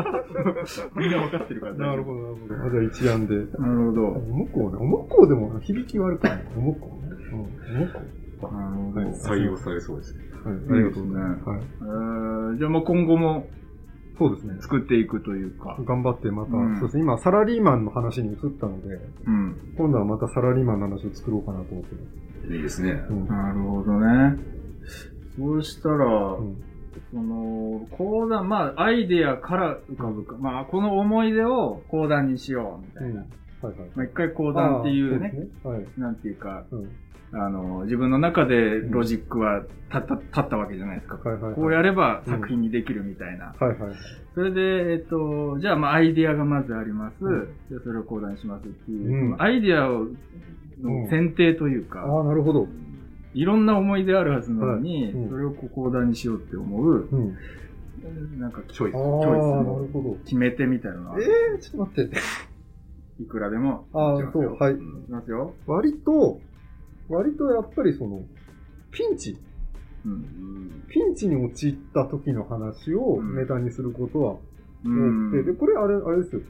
[0.96, 1.74] みんな分かってるから。
[1.74, 2.54] なるほど、なるほど。
[2.66, 3.36] あじゃあ一案で。
[3.36, 3.46] なる
[3.90, 4.06] ほど。
[4.06, 4.76] おもこね。
[4.78, 6.44] おもこでも響き悪くない。
[6.56, 7.08] おもこね。
[7.32, 7.40] うん。
[7.40, 8.00] おもこ。
[8.52, 9.00] なるほど。
[9.00, 10.24] はい採用されそうですね。
[10.44, 10.54] はい。
[10.54, 11.48] ありがとうございます。
[11.48, 11.60] はい。
[11.60, 13.46] えーじゃあもう今後も
[14.18, 14.56] そうですね。
[14.60, 15.76] 作っていくというか。
[15.84, 17.02] 頑張ってまた、うんそうですね。
[17.02, 19.74] 今、サラリーマンの話に移ったので、うん。
[19.76, 22.54] 今度はまたサラリーマンの話を作ろうかなと思ってます。
[22.54, 22.90] いいですね。
[23.08, 23.26] うん。
[23.26, 24.36] なるほどね。
[25.36, 26.62] そうしたら、うん
[27.10, 30.36] その、講談、まあ、アイデアから浮かぶか。
[30.38, 33.24] まあ、この思い出を講談にしよう、みたいな。
[33.62, 33.68] うん。
[33.70, 33.90] はいはい。
[33.94, 35.32] まあ、一回講談っていうね。
[35.62, 35.86] はい。
[35.98, 36.90] なんていうか、うん。
[37.34, 41.16] あの、自分の中でロジックは立った、立ったわけじゃないですか。
[41.16, 41.54] はいはいはい。
[41.54, 43.54] こうやれば作品にできるみたいな。
[43.58, 43.94] はいはい。
[44.34, 47.24] それで、えっと、じゃあ、まあ、アイデアがまずあります。
[47.24, 50.08] うんじゃあ、それを講談しますっていう、アイデアを、
[50.82, 52.68] の選定というか、ああ、なるほど。
[53.34, 58.40] いろんな思い出あるはずなのに、はいうんそれをこう講談にしようって思う、うん。
[58.40, 60.16] なんかチョイス、チョイスなるのほど。
[60.24, 62.16] 決め手みたいなのがあるえー、ちょっと待って。
[63.20, 63.86] いくらでも。
[63.92, 64.74] ああ、そう、はい。
[65.08, 65.54] ますよ。
[65.66, 66.40] 割と、
[67.08, 68.22] 割とやっぱりその、
[68.90, 69.38] ピンチ、
[70.04, 70.84] うん。
[70.88, 74.38] ピンチに陥った時の話をうんネタにすることはう
[74.84, 76.42] 多んくて、で、これあれ、あれですよ。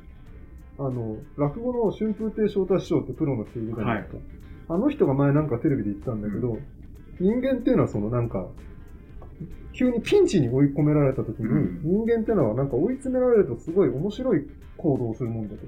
[0.78, 4.18] あの、落語の春風亭昇太師匠ってプロの人いるじゃないですか。
[4.74, 6.58] あの人が前なんかテレビで言ったんだけど、
[7.20, 8.46] 人間っていうのはそのなんか、
[9.74, 14.46] 急にピンチに追い込められた時に、うん人間っていうのはなんか追い詰められるとすごい面白い
[14.76, 15.66] 行動をするもんだと。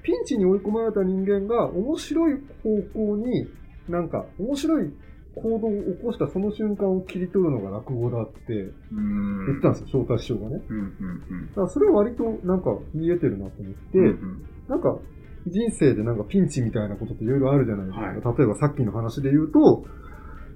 [0.00, 0.04] うん。
[0.04, 3.48] ピンチに追い込まれた人間が面白い方向に、
[3.88, 4.92] なんか面白い
[5.34, 8.52] 行動を起こしたその瞬間を切り取るのが落語だって
[8.92, 9.46] うん。
[9.46, 10.62] 言ってたんですよ、翔太師匠がね。
[10.68, 10.76] うん。
[10.78, 11.46] うん。
[11.48, 14.46] だからそれは割となんか見えてるなと思って、うん。
[14.68, 14.98] なんか
[15.46, 18.04] 人生でなんかピンチみたいなことっていろいろあるじゃないですか。
[18.04, 19.84] はい例えばさっきの話で言うと、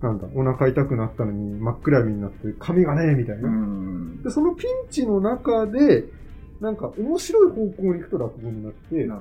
[0.02, 3.48] なんだ、お腹痛くなったのに真っ暗闇になって髪がねえみたいな。
[3.48, 4.22] うん。
[4.22, 6.04] で、そのピンチの中で、
[6.64, 9.20] なんか面白い方向に行くと落語になって、なる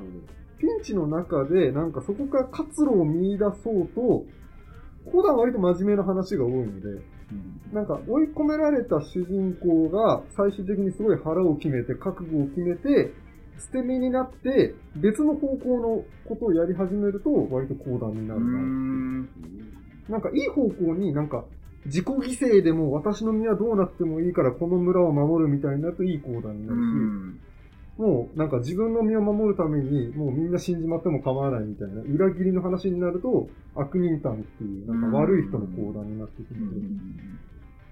[0.59, 4.23] ピンチの中で、なんかそこから活路を見出そうと、
[5.11, 7.01] 講談は割と真面目な話が多いので、
[7.73, 7.81] ほど。
[7.81, 13.11] なんか追い込められた主人公が最終的にすごい腹を決めて、覚悟を決めて、
[13.59, 18.51] 捨て身になって、別の方向のことをやり始めると、割と講談になうるな。
[18.59, 19.29] ん。
[20.07, 21.43] なんかいい方向になんか、
[21.85, 27.39] 自己犠牲でも私の身はどうなってもいいからこの村を守るみたいになるといい講談になうるし、ん。
[27.97, 36.79] もうなんか自分の身を守るためにもうみんな死んじまっても構わないみたいな裏切りの話になると悪人譚っていうなんか悪い人の講談になってくるので、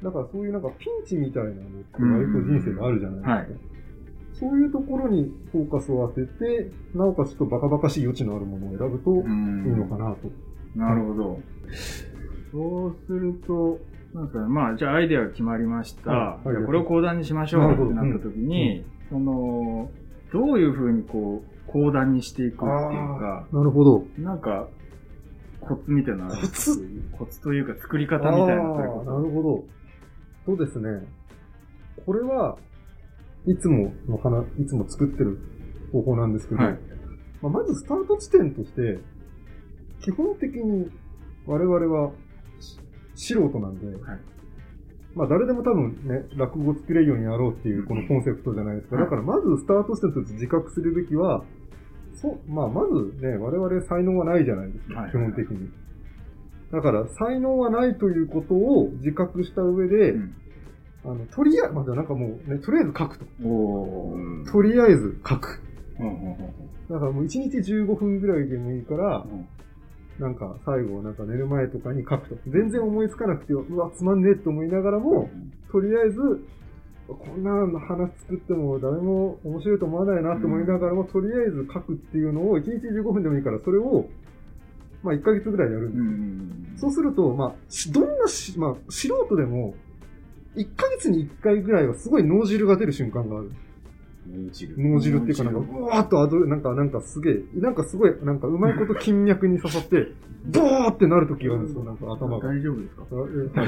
[0.04, 3.32] だからそういうなんかピンチみたいなのって割と人生であるじゃないですか。
[3.32, 3.72] はい
[4.42, 10.32] そういうところにフォーカスを当てて、なおかつちょっとバカバカしい余地のあるものを選ぶといいのかなと。
[10.76, 11.40] なるほど。
[12.52, 13.80] そうすると、
[14.14, 16.12] なんかね、まあ、じゃあアイデアが決まりました。
[16.12, 19.90] はいじゃあこれを講談にしましょうってなった時に、その、
[20.34, 22.68] どういうふうにこう、講談にしていくっていう
[23.20, 24.06] か、なるほど。
[24.18, 24.68] なんか、
[25.62, 26.88] コツみたいなコツ？
[27.18, 29.64] コツというか作り方みたいななるほど。
[30.46, 31.08] そうですね。
[32.06, 32.58] これは、
[33.46, 35.40] いつもの花、いつも作ってる
[35.92, 36.80] 方法なんですけど、はい
[37.42, 39.00] まあ、まずスタート地点として、
[40.02, 40.90] 基本的に
[41.46, 42.16] 我々はし
[43.22, 44.20] 素人なんで、はい
[45.14, 48.96] まあ誰でも多分ね、落語作れるようにやろうっていうこのコンセプトじゃないですか。
[48.96, 51.44] はいだからまずスタートして自覚するべきは、
[52.16, 55.70] そう、まあまずね、我々才能はないじゃないですか、はい基本的に。
[56.72, 60.36] だから才能はないということを自覚した上で、うん
[61.04, 63.26] あの、とりあえず、まあ、なんかもうね、とりあえず書くと。
[64.52, 65.60] とりあえず書く。
[66.00, 66.38] うんうんうん
[66.90, 69.48] だからもう1日15分ぐらいでもいいから、うん
[70.20, 72.36] なんか最後なんか寝る前とかに書くと。
[72.48, 75.30] 全然思いつかなくて、うわ、つまんねえって思いながらも、
[75.72, 76.20] とりあえず、
[77.08, 84.08] こんなの話作っても誰も面白いと思わないなって思いながらも、とりあえず書くっていうのを1日15分でもいいから、それを、
[85.04, 89.76] まあ1ヶ月ぐらいやるんですそうすると、まあ、しどんなし、まあ、素人でも、
[90.56, 93.52] 1ヶ月に1回ぐらいはすごい脳汁が出る瞬間がある。
[94.28, 95.18] 脳汁。
[95.18, 100.12] っていうか、なんか、うわーっとアドレ、なんか、なんかすげえ、なんかすごい、なんかうまいこと筋脈に刺さって、
[100.54, 102.48] ボーってなる時があるんですよ、なんか頭が。
[102.50, 103.04] 大丈夫ですか？
[103.12, 103.66] あ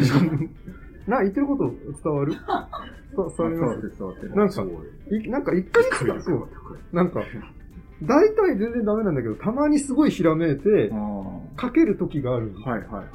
[1.08, 2.34] えな、言ってること伝わる？
[2.34, 2.70] さ
[3.16, 3.92] 伝わります？
[3.98, 4.64] 伝わってるなんか、
[5.12, 6.48] いなんか1ヶ月か、そう。
[6.94, 7.22] なんか、
[8.04, 13.06] 大体全然ダメなんだけど、たまにすごいひらめいてあ、ー書ける時があるはいはいはい。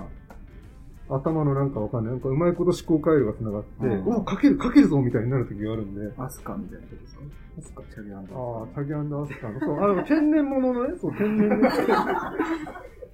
[1.11, 2.13] 頭のなんかわかんない。
[2.13, 6.13] なんかうまいこと思考回路が繋がって、うんお書ける、書けるぞみたいになる時があるんで。
[6.19, 7.23] アスカみたいなことですか
[7.59, 9.61] アスカ、チャギアンダーああ、タギアンダーアスカの。
[9.61, 11.57] そう、あの、天然物のね、そう、天然の。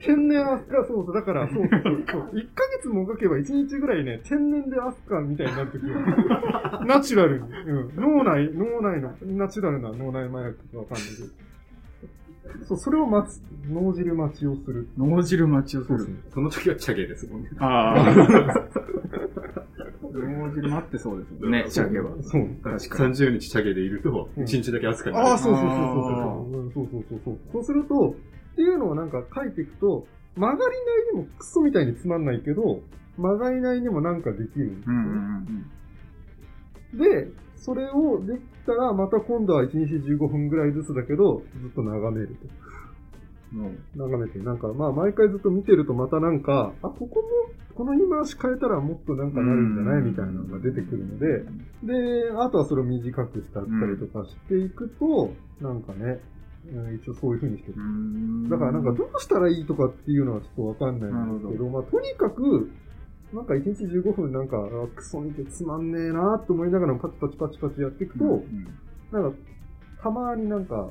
[0.00, 2.20] 天然アスカ、そうそう、だから、そうそうそうそう。
[2.34, 7.96] 1ヶ月も書けば1日ぐらいね、天然でアスカみたいになる時が、ナチュラルに、うん。
[7.96, 11.53] 脳内、脳内の、ナチュラルな脳内麻薬かわかんないけど。
[12.66, 13.42] そう、それを待つ。
[13.68, 14.88] 脳汁待ちをする。
[14.96, 16.16] 脳汁待ちをする。
[16.32, 17.50] その時はチャゲですもんね。
[17.58, 18.14] ああ。
[20.12, 22.10] 脳汁待ってそうですもんね、シャゲは。
[22.22, 22.48] そう。
[22.62, 23.14] 確かに。
[23.14, 25.28] 30日チャゲでいると、うん1日だけアスカになる。
[25.28, 26.60] ああ、そうそうそうそうそう。
[26.60, 27.38] うんそうそうそうそう。
[27.52, 28.16] そうすると、
[28.52, 30.76] っていうのをなんか書いていくと、曲がり
[31.10, 32.80] ないにもクソみたいにつまんないけど、
[33.16, 34.90] 曲がりないにもなんかできるんです
[37.00, 37.10] よ。
[37.10, 42.64] で、それをできたら、また今度は1日15分ぐらいずつだけど、ずっと眺めると。
[43.96, 47.28] 眺めて、なんか、まあ、毎回ずっと見てるとまたなんか、あ、ここも、
[47.76, 50.02] この言い回し変えたらもっとなんかなるんじゃない？
[50.02, 51.44] みたいなのが出てくるので、
[51.82, 56.20] で、あとはそれを短くしてあったりとかしていくと、なんかね、
[56.72, 57.74] うん一応そういう風にしてる。
[57.76, 57.80] う。
[57.80, 58.48] ん。
[58.48, 62.70] だからなんかどうしたらいいとかっていうのはちょっとわかんないんですけど、まあとにかく、
[63.34, 68.66] なんか1日15分なんか、あクソ見てつまんねえなって思いながらパチパチパチパチやっていくと、うん
[69.12, 69.38] なんか、
[70.02, 70.90] たまになんか、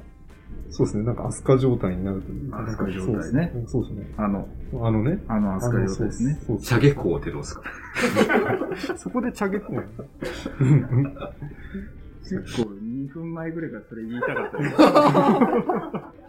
[0.70, 2.58] そうですね、なんかアスカ状態になるというか。
[2.60, 4.14] 飛鳥状態ねそうですね。
[4.18, 4.48] あの、
[4.82, 5.24] あのね。
[5.28, 6.40] あの、アスカ状態ですね。
[6.62, 7.64] チャゲコってどうですか
[8.98, 9.60] そこでチャゲ
[12.24, 14.70] 結構2分前ぐらいからそれ言いたかったで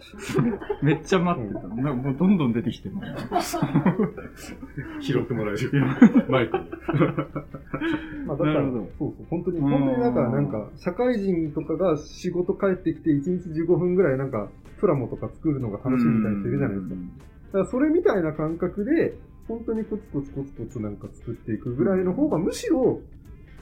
[0.01, 0.39] す。
[0.83, 1.61] めっちゃ待ってた。
[1.69, 3.01] なんかもうどんどん出てきても。
[5.01, 5.71] 拾ってもらえる。
[6.29, 6.65] マイクに。
[8.27, 16.95] まあだから、なるほどそうそう、本当に、本当になんか、なんか、社会人とかが仕事帰ってきて1日15分ぐらいなんか、プラモとか作るのが楽しみみたいな人いるじゃないですか。
[16.95, 23.01] だからそれみたいな感覚で、本当にコツコツコツコツなんか作っていくぐらいの方が、むしろ、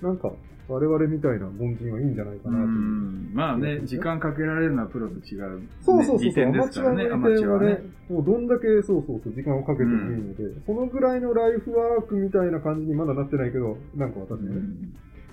[0.01, 0.33] なんか、
[0.69, 2.69] 我々みたいな凡人はいいんじゃないかうなという。
[2.69, 3.31] ん。
[3.35, 5.63] まあね、時間かけられるのはプロと違う。
[5.81, 14.63] そうそうそうそう、利点アマチュアの利点はねマチュアはね。、もうどんだけそうそうそう、時間をかけてもいいので、そのぐらいのライフワークみたいな感じにまだなってないけど、なんか私もね。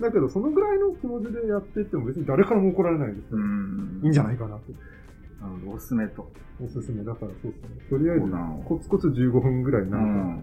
[0.00, 4.00] だけど、そのぐらいの気持ちでやっていっても別に誰からも怒られないですかうら、ん。
[4.02, 4.72] いいんじゃないかなと。
[5.40, 6.30] なるほどおすすめと。
[6.62, 7.04] おすすめ。
[7.04, 7.68] だからそうですね。
[7.88, 8.24] とりあえず
[8.64, 10.40] コツコツ15分ぐらいなん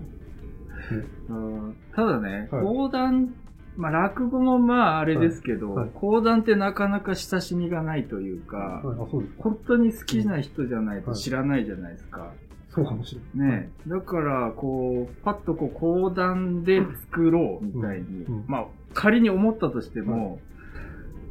[1.29, 3.33] か、うんただね、はい講談、
[3.77, 9.33] まあ落語もまああれですけど、はいはい講談ってなかなか親しみがないというか、はい、あ、そうです。
[9.37, 12.31] 本当に好きな人じゃないとはい知らないじゃないですか。
[12.69, 13.51] そうかもしれない。
[13.51, 20.39] ねだから、こう、パッとこう、講談で作ろうみたいに、うんうんまあ、仮に思ったとしても、はい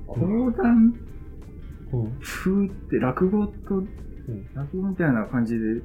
[0.07, 0.95] 講談
[1.93, 2.19] うん。
[2.21, 3.83] 風って落語と、
[4.55, 5.83] 落語みたいな感じで、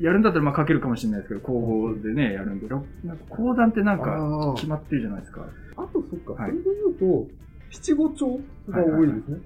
[0.00, 5.44] やるんだったらまあ書けるかもしれないですけど、口語でね、やるんで、ろなんか講談ってなんかあ決まってるじゃないですか。
[5.76, 7.30] あと、そっか、はいそれで言うと、
[7.70, 9.38] 七五調が多いですね。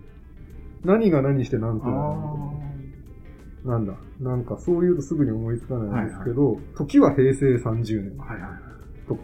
[0.84, 2.66] 何が何して何とあ
[3.68, 3.94] なんだ。
[4.20, 8.24] なんか、そういうとすぐに思いつかないんですけど、時は平成30年あ。
[8.24, 9.08] はいはい。
[9.08, 9.22] とか、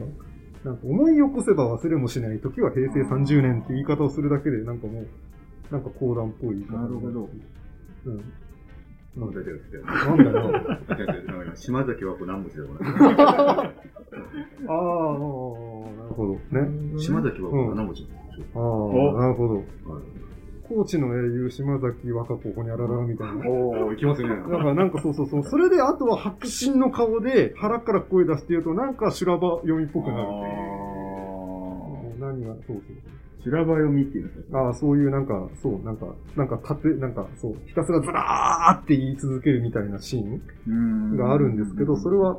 [0.65, 5.07] なんか思い起こせば忘れもしない時は平成30年って言い方をするだけで、なんかもう、
[5.71, 7.29] なんか講談っぽいなるほど。
[8.07, 8.25] うん。
[9.16, 9.77] なんだ出てるって。
[9.79, 11.55] なんだよ。
[11.55, 12.92] 島崎はこれ何文字でもない。
[12.92, 13.66] ああ、ああ
[14.70, 16.35] なるほど。
[16.59, 16.98] ね。
[16.98, 18.09] 島崎はこれ何文字
[18.55, 19.62] ああ、なるほど。
[20.75, 23.46] 高知の英雄、島崎和歌子、ほにゃららみたいな。
[23.46, 24.29] おお、いきますね。
[24.29, 25.44] だからなんかそうそうそう。
[25.44, 30.29] それで、あとは白真の顔で腹から声出して言うと、なんか修羅場読みっぽくなる。
[32.18, 32.81] 何が、そうそう。
[33.44, 42.38] 修羅場読みっていうんですかああ、そういうなんか、そう、なんか、なんか縦、なんか、そう、ひたすらずらーって言い続けるみたいなシーンがあるんですけど、それは、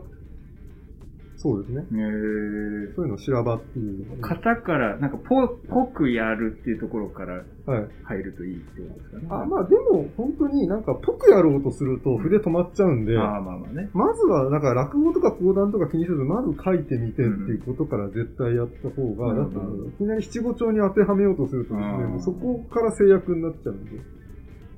[1.43, 1.82] そうですね。
[1.82, 4.21] へーそういうのを修羅場っていう。
[4.21, 7.88] 型から、なんかぽ、ぽくやるっていうところからはい。
[8.03, 9.27] 入るといいってことですかね。
[9.29, 13.89] あ、まあでも、本当になんか、ぽくやろうとすると筆止まっちゃうんで、ああまあまあね。
[13.93, 23.91] まずは、だから落語とか講談とか気にせず、まず書いてみてっていうことから絶対やった方が、うんだって、いきなり七五調に当てはめようとするとですね、そこから制約になっちゃうんで。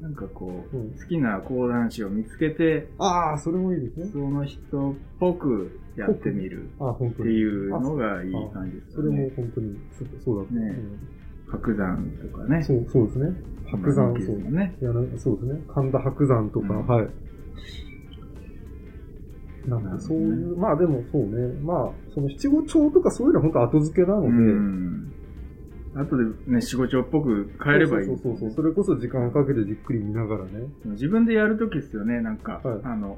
[0.05, 4.05] なんかこう、うん好きな講談師を見つけて、ああ、それもいいですね。
[4.13, 7.29] その人っぽくやってみるああ、本当に。
[7.29, 9.31] っていうのがいい感じですそれも。
[9.35, 10.53] 本当にそうそうだった。
[10.53, 10.75] ね
[11.49, 12.61] 白山とかね。
[12.61, 13.35] そう、そうですね。
[13.71, 14.35] 白山、まあそう。
[14.35, 14.75] 人気ですもんね。
[14.79, 15.61] いやなそうですね。
[15.73, 17.07] 神田白山とか、うんはい。
[19.67, 25.14] なんで、そういう、まあでもそうね、まあ、その七五調とかそういうのは本当後付けなので、うん。
[25.95, 28.07] 後でね、仕事っぽく変えればいい。
[28.07, 30.67] そうそうそうそれこそ時間をかけてじっくり見ながらね。
[30.85, 33.17] 自分でやるときですよね、なんか、はいあの、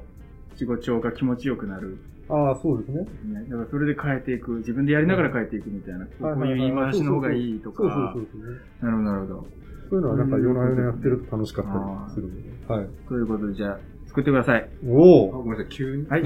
[0.56, 1.98] 仕事が気持ちよくなる。
[2.28, 3.00] ああ、そうですね。
[3.00, 4.52] ね、だからそれで変えていく。
[4.58, 6.06] 自分でやりながら変えていくみたいな。
[6.06, 7.82] こういう言い回しの方がいいとか。
[7.82, 8.58] そうそうそうね。
[8.82, 9.46] なるほど、なるほど。
[9.90, 12.74] そういうのはなんか夜な夜なやってると楽しかったりするので。
[12.74, 12.88] はい。
[13.08, 14.68] ということで、じゃあ、作ってください。
[14.86, 16.06] おおあごめんなさい、急に。
[16.06, 16.22] はい。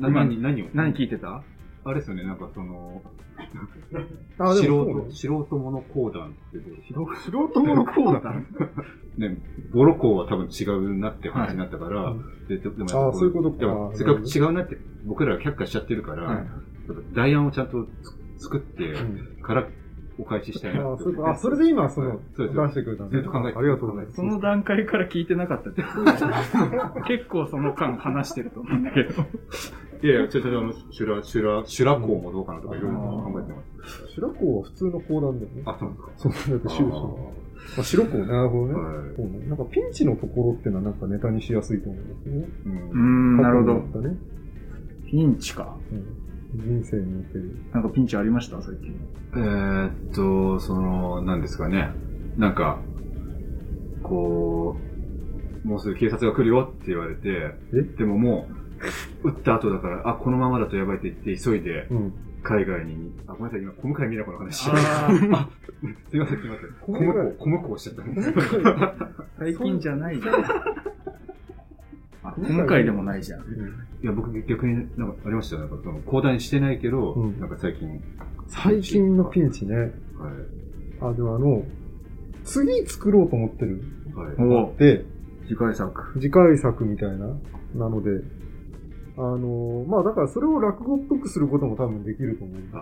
[0.00, 1.42] な 何、何を何聞いてた？
[1.84, 3.02] あれですよね、なんかその、
[4.38, 6.58] あ、素人、素人者講談って
[6.94, 8.34] どう素 素人ものこうだ。
[9.18, 9.38] ね、
[9.72, 12.14] ボロ校は多分違うなって話になったから、はい
[12.48, 13.58] でででもそういうことか。
[13.58, 16.46] でもせっかく違うなって僕らが却下しちゃってるから、はい。
[17.14, 17.86] 代案をちゃんと
[18.38, 19.42] つ作ってうん。
[19.42, 19.66] から
[20.18, 24.16] お返ししたいなあそうかあ、それで今、その、そうです出してくれたんずっと考えてありがとうございます。
[24.16, 25.82] その段階から聞いてなかったって
[27.06, 29.22] 結構その間話してると思うんだけど。
[30.02, 34.08] いやいや、ちょ、ちょ、あの、修羅、修羅、修羅校もどうかなとかいろいろ考えてます。
[34.14, 35.62] 白子は普通の講談だよね。
[35.64, 36.12] あ、そうなんですか。
[36.16, 37.32] そう、だって終始の。
[37.76, 38.74] まあ、白子、なるほどね。
[38.74, 39.46] はいそうね。
[39.48, 42.46] なんかピンチのところってのはなんかネタにしやすいと思いますね。
[42.66, 42.68] う。
[42.68, 44.00] うんん、なるほど。
[44.02, 44.16] ね。
[45.06, 45.76] ピンチか。
[45.90, 46.23] うん。
[46.54, 47.56] 人生における。
[47.72, 48.60] なんかピンチありました？
[48.62, 48.94] 最近。
[49.36, 51.90] えーっと、その、なんですかね。
[52.36, 52.78] なんか、
[54.02, 54.76] こ
[55.64, 57.82] もうすぐ警察が来るよって言われて、え？
[57.96, 58.48] でもも
[59.24, 62.12] う、撃った後だから、あ、このままだとやばいって言って急いで、うん。
[62.42, 64.70] 海外に、あ、ごめんなさい、今、小向井美奈子の話。
[64.70, 65.48] ああ
[66.10, 66.68] すいません、すいません。
[66.82, 68.94] 小向井、小向井をおっしゃった
[69.38, 70.20] 最近じゃない
[72.36, 73.40] 今回でもないじゃん。
[73.40, 75.62] いや、僕逆になんかありましたよ。
[75.62, 78.02] なんかその、交代してないけど、うんなんか最近、
[78.48, 79.76] 最近のピンチね。
[79.76, 79.90] はい。
[81.00, 81.62] あ、でもあの、
[82.44, 83.82] 次作ろうと思ってる。
[84.14, 84.42] はい。
[84.42, 85.04] おで、
[85.46, 86.12] 次回作。
[86.20, 87.26] 次回作みたいな、
[87.74, 88.10] なので、
[89.16, 92.72] あの、まあだからそれを落語っぽくすることも多分できると思うんです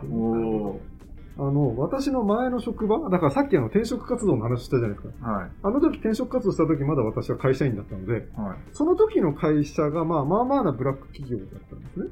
[1.39, 5.31] あの、私の前の職場、だからさっきあの転職活動の話したじゃないですか。
[5.31, 5.51] はい。
[5.63, 8.25] あの時転職活動した時まだ私は会社員だったので、はい。
[8.73, 12.07] その時の会社がまあまあまあなブラック企業だったんですね。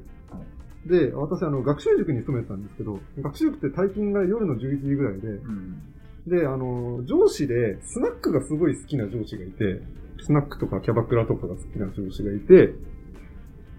[0.85, 5.81] で、私あの学習塾に勤めてたんですけど、学習塾って退勤が夜の11時ぐらいで、うん。
[6.27, 9.81] で、あの、上司で、スナックがすごい好きな上司がいて、
[10.23, 12.73] スナックとかキャバクラとかが好きな上司がいて、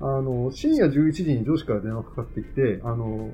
[0.00, 3.30] あの、深夜11時に上司から電話かかってきて、あの、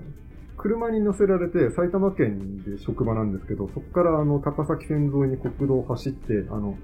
[0.59, 6.77] 車に乗せられて埼玉県で職場なんですけど、そこからあの、高崎線沿いに国道を走って、あの、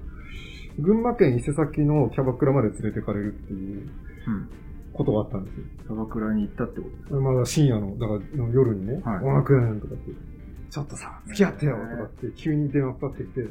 [0.79, 3.89] 群馬県伊勢崎のキャバクラまで連れてかれるっていう
[4.27, 4.49] うん。
[4.93, 5.63] ことがあったんですよ。
[5.87, 10.11] キャバクラに行ったってことまだ深夜の、だからの夜にね、はい小野くんとかって、
[10.69, 13.41] ちょっとさ、付き合ってよとかって急に電話かかってきて、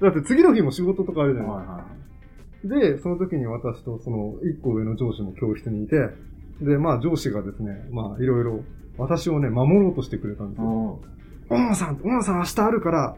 [0.00, 1.84] だって次の日も仕事とかあるじゃないはいは
[2.80, 5.96] で、その時に私とその一個上の上司も教室にいて、
[6.60, 8.64] で、まあ上司がですね、まあいろいろ
[8.96, 10.64] 私をね、守ろうとしてくれたんですい。
[10.64, 10.70] よ。
[10.70, 11.00] お
[11.54, 13.16] 大野さん、大野さん明日あるから、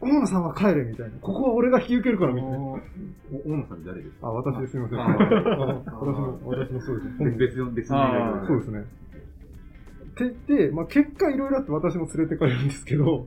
[0.00, 1.16] 大野さんは帰れみたいな。
[1.20, 2.58] ここは俺が引き受けるからみたいな。
[2.58, 2.78] 大
[3.46, 4.26] 野さん誰ですか？
[4.28, 4.98] あ、私です、すみません。
[4.98, 5.08] 私
[6.18, 7.38] も、 私もそうです。
[7.38, 8.80] 別の、別のそうですね。
[8.80, 8.82] っ
[10.18, 13.26] て言って、まあ結果いろいろあって私も連れてかれるんですけど、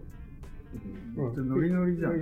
[1.17, 2.19] ノリノリじゃん。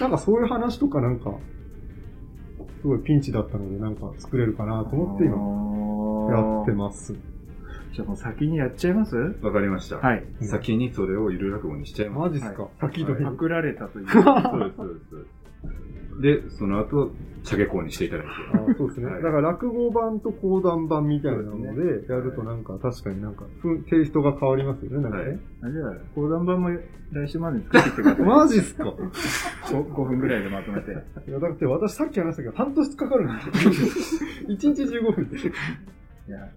[0.00, 1.32] なんかそういう話とかなんか、
[2.80, 7.14] すごいピンチだったのでなんか作れるかなと思って今やってます。
[7.92, 9.16] じゃあもう先にやっちゃいます？
[9.42, 9.96] わかりました。
[9.96, 10.24] はい。
[10.42, 12.32] 先にそれをゆる落語にしちゃいます。
[12.34, 12.68] マジっすか？
[12.80, 13.24] 先取り。
[13.24, 14.06] パクられたという。
[14.12, 15.26] そうです、そうです。
[16.20, 17.12] でその後、
[17.44, 18.32] チャゲコにしていただいて。
[18.72, 19.06] あそうですね。
[19.06, 25.38] はいだから落語版と講談版みたいなので、やるとなんか確かになんか、ふテイストが変わりますよね、なんかね。
[25.62, 26.70] あじゃあ、講談版も
[27.12, 28.24] 来週までに作ってきてください。
[28.26, 30.90] マジっすか？5, 5分ぐらいでまとめて。
[30.90, 34.30] いや、だって私さっき話したけど、半年かかるんですよ。
[34.50, 35.38] 1日15分で。
[35.38, 35.40] い
[36.30, 36.48] や、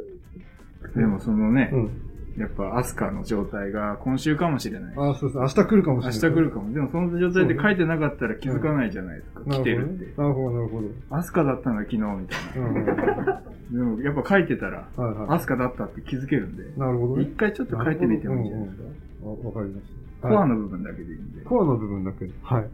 [0.95, 2.10] でもそのね、うん。
[2.37, 4.93] やっぱアスカの状態が今週かもしれない。
[4.95, 5.37] あ、そうです。
[5.37, 6.29] 明日来るかもし明れない。
[6.29, 6.73] 日来るかも。
[6.73, 9.41] でもその状態で書いてなかったら気づかないじゃないですか。
[9.41, 10.21] な来てるって。。
[10.21, 10.87] なるほど、なるほど。
[11.09, 12.73] アスカだったんだ昨日みたいうん。
[12.85, 13.41] はな。
[13.71, 16.79] でもやっぱ書いてたら、いはアスカだったって気づけるんで、い。
[16.79, 17.35] なるほどね一。
[17.35, 18.83] 回ちょっと書いてみてもいいんじゃないですか。
[19.23, 19.87] あわかりまし
[20.21, 20.27] た。
[20.29, 20.55] コアの。
[20.55, 22.31] の部分だけでいいんで、コアの部分だけで。
[22.43, 22.69] はい。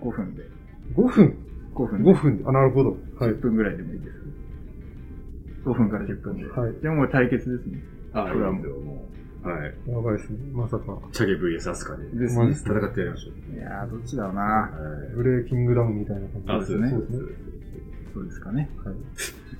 [0.00, 0.42] 5分で。
[0.94, 1.36] 5分
[1.74, 2.10] ？5分で。
[2.12, 2.44] 5分で。
[2.46, 2.90] あ、なるほど。
[3.18, 3.40] はい10。
[3.40, 4.14] 分ぐらいでもいいです。
[5.64, 6.44] 5分から10分で。
[6.46, 7.82] はいでももう対決ですね。
[8.14, 9.08] あこれはもういいですよも
[9.44, 9.74] うはい。
[9.86, 10.38] やばいですね。
[10.54, 10.98] まさか。
[11.12, 12.04] チャゲ VS アスカで。
[12.04, 13.54] ですね戦ってやりましょう。
[13.54, 14.40] いやー、どっちだろうな。
[14.42, 14.68] は
[15.12, 15.14] い。
[15.14, 16.90] ブレーキングダウンみたいな感あ、じそうですね。
[16.90, 17.18] そうですね。
[18.14, 18.70] そうですかね。
[18.82, 18.94] はい。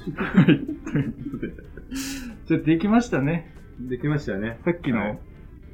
[0.04, 1.52] ということで。
[2.46, 3.52] じゃあできましたね。
[3.80, 4.58] できましたね。
[4.64, 5.18] さっきはいの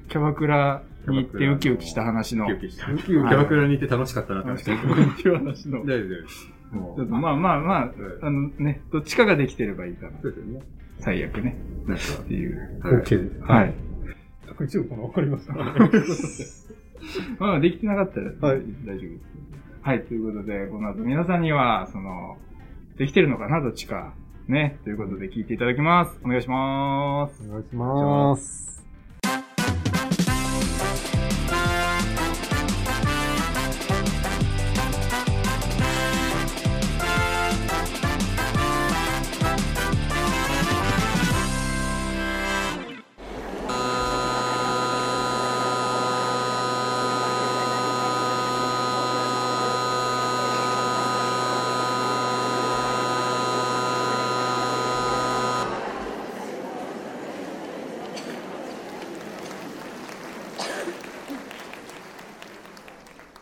[0.09, 2.47] キャバクラに行ってウキウキした話の。
[2.47, 2.91] ウキウキした。
[2.91, 4.73] ウキウキキャバクラに行って楽しかったなって話。
[4.73, 5.81] ウキウキ話の。
[5.85, 6.49] 大丈夫です。
[6.73, 10.13] もちょっとまあまあまあ、あのね、どっちかができてればいいかな。
[10.23, 10.61] そうですよね。
[11.01, 11.57] 最悪ね。
[11.87, 12.81] なんか、っていう。
[12.83, 13.41] はい OK です。
[13.43, 13.75] はい。
[14.65, 15.55] 一応この分かりました。
[17.41, 19.41] まあできてなかったらはい大丈夫です。
[19.83, 22.37] はい、ということで、この後皆さんには、その、
[22.99, 24.13] できてるのかな、どっちか。
[24.47, 24.79] ね。
[24.85, 26.21] ということで聞いていただきます。
[26.23, 27.43] お願いします。
[27.49, 28.70] お願いします。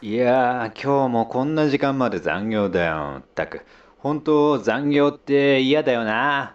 [0.09, 3.16] いやー、今日もこんな時間まで残業だよ。
[3.21, 3.61] ったく、
[3.99, 6.55] 本当残業って嫌だよな。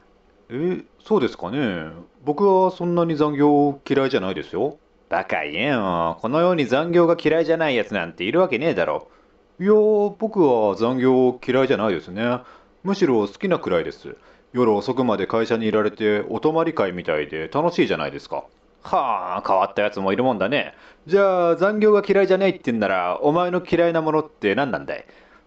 [0.49, 1.91] え、そうですかね。
[2.25, 4.80] 僕はそんなに残業嫌いじゃないですよ。
[5.07, 6.17] バカ言えよ。
[6.19, 9.11] このように残業が嫌いじゃないやつなんているわけねえだろ。
[9.59, 12.39] いやー、僕は残業嫌いじゃないですね。
[12.84, 14.17] むしろ好きなくらいです。
[14.51, 18.45] 夜遅くまで会社にいられてお泊まり会みたいで楽しいじゃないですか。
[18.84, 20.73] はあ、変わったやつもいるもんだね。
[21.07, 25.05] じゃあ、残業が嫌いじゃないって言うんなら、お前の嫌いなものって何なんだい？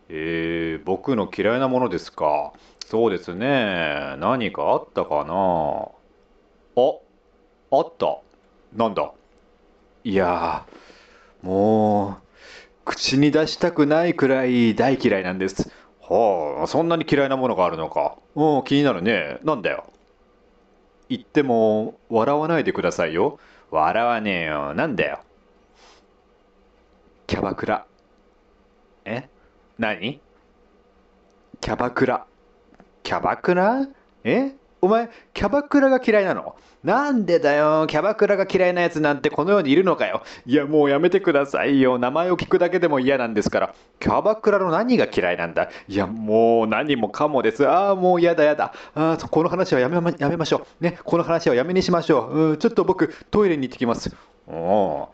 [0.08, 2.52] えー、僕の嫌いなものですか？
[2.86, 4.16] そうですね。
[4.18, 5.88] 何かあったかな？
[6.76, 6.94] あ、
[7.72, 8.18] あった。
[8.74, 9.12] なんだ？
[10.04, 12.16] いやー、もう、
[12.84, 15.70] 口に出したくないくらい大嫌いなんです。
[16.00, 18.16] はあ、そんなに嫌いなものがあるのか。
[18.36, 19.38] うん、気になるね。
[19.42, 19.92] なんだよ？
[21.08, 23.38] 言っても、笑わないでくださいよ。
[23.70, 24.74] 笑わねえよ。
[24.74, 25.20] なんだよ。
[27.26, 27.86] キャバクラ。
[29.04, 29.28] え？
[29.78, 30.20] 何？
[31.60, 32.26] キャバクラ。
[33.02, 33.86] キャバクラ？
[34.24, 34.54] え？
[34.86, 36.54] お前、キャバクラが嫌いなの？
[36.84, 37.88] なんでだよ。
[37.88, 40.22] キャバクラが嫌いなやつなんてこの世にいるのかよ。
[40.46, 41.98] いや、もうやめてくださいよ。
[41.98, 43.74] 名前を聞くだけでも嫌なんですから。
[43.98, 45.70] キャバクラの何が嫌いなんだ？
[45.88, 47.66] いや、もう何もかもです。
[47.68, 48.72] ああ、もう嫌だ嫌だ。
[48.94, 50.84] あーこの話はやめまやめましょう。
[50.84, 52.38] ね、この話はやめにしましょう。
[52.50, 54.14] うん、ちょっと僕、トイレに行ってきます。
[54.46, 55.08] おお。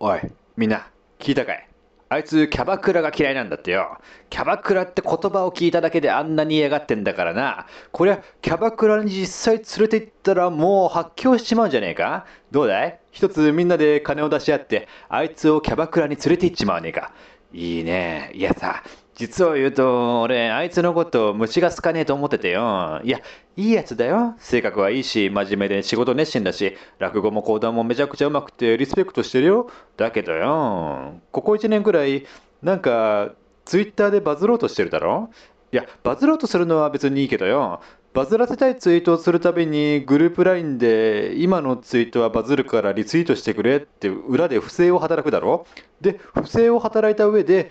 [0.00, 0.20] おい、
[0.58, 0.86] みんな、
[1.18, 1.71] 聞いたかい？
[2.12, 3.98] あいつキャバクラが嫌いなんだってよ。
[4.28, 7.66] キャバクラって言葉を聞いただけであんなに嫌がってんだからな。
[7.90, 12.26] こりゃ、キャバクラに実際連れて行ったらもう発狂しちまうんじゃねえか？
[12.50, 13.00] どうだい？
[13.12, 17.12] 一つみんなで金を出し合って、あいつをキャバクラに連れて行っちまわねえか？
[17.54, 18.30] いいね。
[18.34, 18.82] いやさ、
[19.14, 23.00] 実を言うと、俺、あいつのこと虫が好かねえと思っててよ。
[23.04, 23.20] いや、
[23.56, 24.34] いいやつだよ。
[24.38, 29.70] 性格はいいし、真面目で仕事熱心だし、落語も講談もめちゃくちゃうまくてリスペクトしてるよ。
[29.96, 32.26] だけどよ、ここ1年くらい、
[32.62, 33.32] なんか、
[33.64, 35.30] ツイッターでバズろうとしてるだろ？
[35.72, 37.80] いや、バズろうとするのは別にいいけどよ。
[38.12, 45.66] バズらせたいツイートをするたびにグループ LINE で今のツイートはバズるからリツイートしてくれって裏で不正を働くだろ？
[46.00, 47.70] で、不正を働いた上で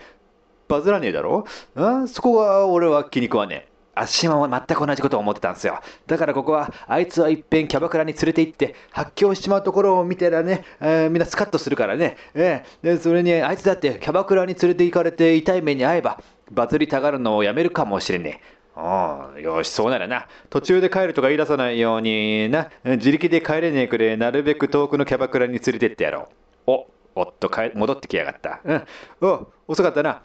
[0.72, 1.44] バズらねえだろ？
[1.76, 3.72] あそこは俺は気に食わねえ。
[3.94, 5.80] あっしも全く同じことを思ってたんですよ。
[6.06, 12.16] だからここは、あいつはいっぺんキャバクラに連れて行って、発狂しちまうところを見てらね、えーみんなスカッとするからね。
[12.34, 18.56] ええで、それに、あいつだってキャバクラに連れて行かれて痛い目に遭えば、バズりたがるのをやめるかもしれねえ。
[18.76, 20.26] ああ、よし、そうならな。
[20.48, 26.28] 途中で帰るとか言い出さないようにな、自力で帰れねえくれ、なるべく遠くのキャバクラに連れてってやろ
[26.66, 26.70] う。
[26.70, 28.60] お、おっと、戻ってきやがった。
[28.64, 28.82] うん。
[29.20, 30.22] お、遅かったな。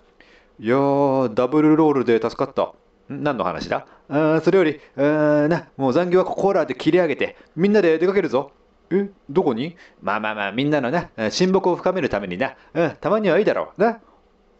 [0.59, 2.73] いやー、ダブルロールで助かった。
[3.13, 3.23] ん？
[3.23, 3.85] 何の話だ？
[4.09, 8.51] あーそれより、あーな、もう残業はここらで切り上げて、みんなで出かけるぞ。
[8.89, 9.75] え、どこに？
[10.01, 13.81] まあまあまあ、みんなのな、親睦を深めるためにな、うん、たまにはいいだろう。
[13.81, 13.99] な。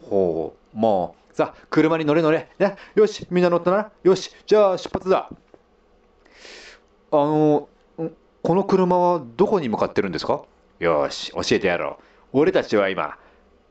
[0.03, 2.47] ほう、まあ、さあ、車に乗れ乗れ。
[2.59, 3.89] な、よし、みんな乗ったな。
[4.03, 5.29] よし、じゃあ出発だ。
[7.11, 7.69] あの、
[7.99, 8.11] ん？
[8.43, 10.43] この車はどこに向かってるんですか？
[10.79, 11.97] よし、教えてやろ
[12.33, 12.39] う。
[12.39, 13.17] 俺たちは今、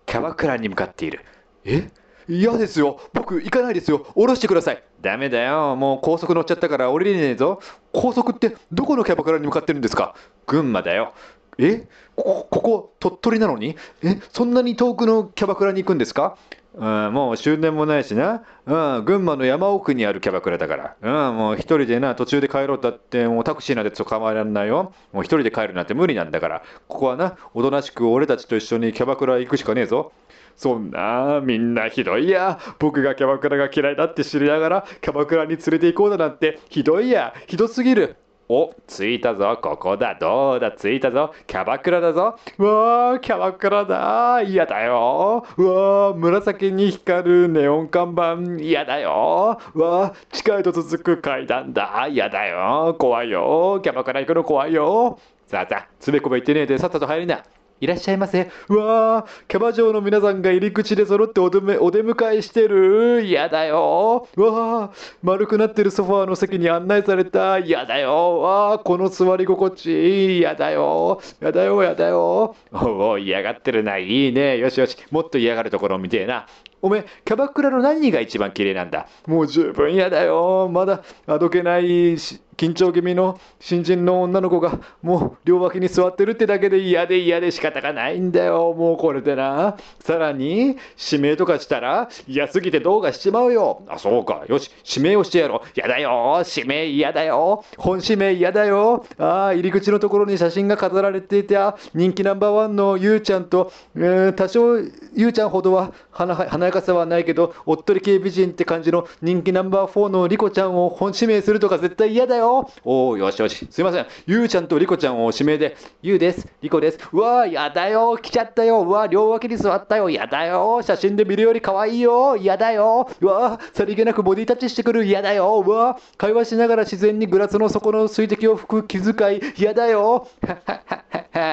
[0.07, 1.21] キャバクラに向かっている。
[1.65, 1.89] え？
[2.29, 3.01] 嫌ですよ。
[3.13, 4.07] 僕、行かないですよ。
[4.15, 4.83] 降ろしてください。
[5.01, 5.77] ダメだよ。
[5.77, 7.61] もう高速乗っちゃったから降りれねえぞ。
[7.93, 10.15] 高速ってどこのキャバクラに向かってるんですか？
[10.47, 11.13] 群馬だよ。
[11.59, 11.87] え？
[12.17, 13.77] ここ、ここ、鳥取なのに？
[14.03, 14.19] え？
[14.33, 16.37] そんなに遠くのキャバクラに行くんですか？
[16.75, 18.43] うん、もう終電もないしな。
[18.67, 20.97] うん、群馬の山奥にあるキャバクラだから。
[21.01, 24.93] うん、もう一人でな、途中で帰ろうったって、もうタクシーなんて捕まえられないよ。
[25.13, 26.63] もう一人で帰るなんて無理なんだから。
[26.87, 30.13] ここはな、おとなしく俺たちと一緒にキャバクラ行くしかねえぞ。
[30.57, 32.59] そんな、みんなひどいや。
[32.79, 37.35] 僕がキャバクラが嫌いだって知りながら、キャバクラに連れて行こうだなんて、ひどいや。
[37.47, 38.17] ひどすぎる。
[38.49, 39.59] お、着いたぞ。
[39.61, 40.15] ここだ。
[40.15, 40.71] どうだ。
[40.71, 41.35] 着いたぞ。
[41.47, 42.39] キャバクラだぞ。
[42.59, 44.41] わー、キャバクラだ。
[44.43, 45.45] 嫌だよ。
[45.57, 48.63] わー、紫に光るネオン看板。
[48.63, 49.59] 嫌だよ。
[49.75, 52.07] わー、地下へと続く階段だ。
[52.09, 52.95] 嫌だよ。
[52.99, 53.81] 怖いよ。
[53.83, 55.19] キャバクラ行くの怖いよ。
[55.49, 57.43] さあさあ、つべこべ言ってねえでさっさと入りな。
[57.81, 58.51] いらっしゃいませ。
[58.69, 63.23] うわー、キャバ嬢の皆さんが入り口で揃ってお出めお出迎えしてる。
[63.25, 64.29] 嫌だよ。
[64.35, 67.59] うわー、丸くなってるソファーの席に案内された。
[67.59, 68.41] 嫌だよ。
[68.41, 70.39] わー、この座り心地。
[70.39, 71.21] 嫌だよ。
[71.43, 72.57] 嫌だよ、嫌だよ。
[72.73, 73.99] おお、嫌がってるな。
[73.99, 74.57] いいね。
[74.57, 74.97] よしよし。
[75.11, 76.47] もっと嫌がるところを見てえな。
[76.83, 79.09] おめえ、キャバクラの何が一番綺麗なんだ？
[79.27, 80.69] もう十分嫌だよ。
[80.71, 82.15] まだ、あどけない、
[82.57, 88.75] 緊張気味の新人の女の子が、もう両脇に座ってるってだけで嫌で嫌で仕方がないんだよ。
[88.75, 89.77] もうこれでな。
[90.01, 90.77] さらに、
[91.11, 93.83] 指名とかしたら、嫌すぎてどうかしちまうよ。
[93.89, 94.45] あ、そうか。
[94.49, 95.69] よし、指名をしてやろう。
[95.75, 96.43] 嫌だよ。
[96.57, 97.65] 指名嫌だよ。
[97.77, 99.05] 本指名嫌だよ。
[99.19, 101.59] ああ、入り口のところに写真が飾られていて、
[101.95, 104.79] 人気ナンバーワンのゆうちゃんと、えー多少、
[105.15, 112.71] ゆうちゃんほどは離離華やかさはないけど、おっとり系美人って感じの人気ナンバー4のリコちゃんを本指名するとか絶対嫌だよ。
[112.85, 113.67] おー、よしよし。
[113.71, 114.07] すいません。
[114.27, 116.99] ゆうちゃんとリコちゃんを指名で、ゆうです、リコです。
[117.13, 118.19] うわー、やだよ。
[118.19, 118.83] 来ちゃったよ。
[118.83, 120.11] うわー、両脇に座ったよ。
[120.11, 120.83] やだよ。
[120.83, 122.37] 写真で見るより可愛いよ。
[122.37, 123.09] やだよ。
[123.21, 125.07] うわー、さりげなくボディタッチしてくる。
[125.07, 125.63] やだよ。
[125.65, 129.63] うわー、会話しながら自然にグラスの底の水滴を拭く気遣い。
[129.63, 130.29] やだよ。
[130.47, 131.05] ははは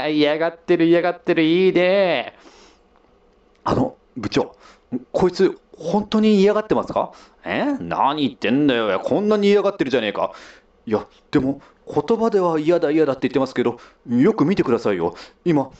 [0.01, 1.43] は嫌がってる、嫌がってる。
[1.43, 2.33] いいね。
[3.63, 4.55] あの、部長、
[5.11, 7.11] こいつ、本当に嫌がってますか？
[7.43, 7.65] え？
[7.79, 8.99] 何言ってんだよ。
[8.99, 10.31] こんなに嫌がってるじゃねえか。
[10.85, 13.79] いや、でも、言葉では嫌だ嫌だって言ってますけど、
[14.09, 15.15] よく見てくださいよ。
[15.45, 15.71] 今、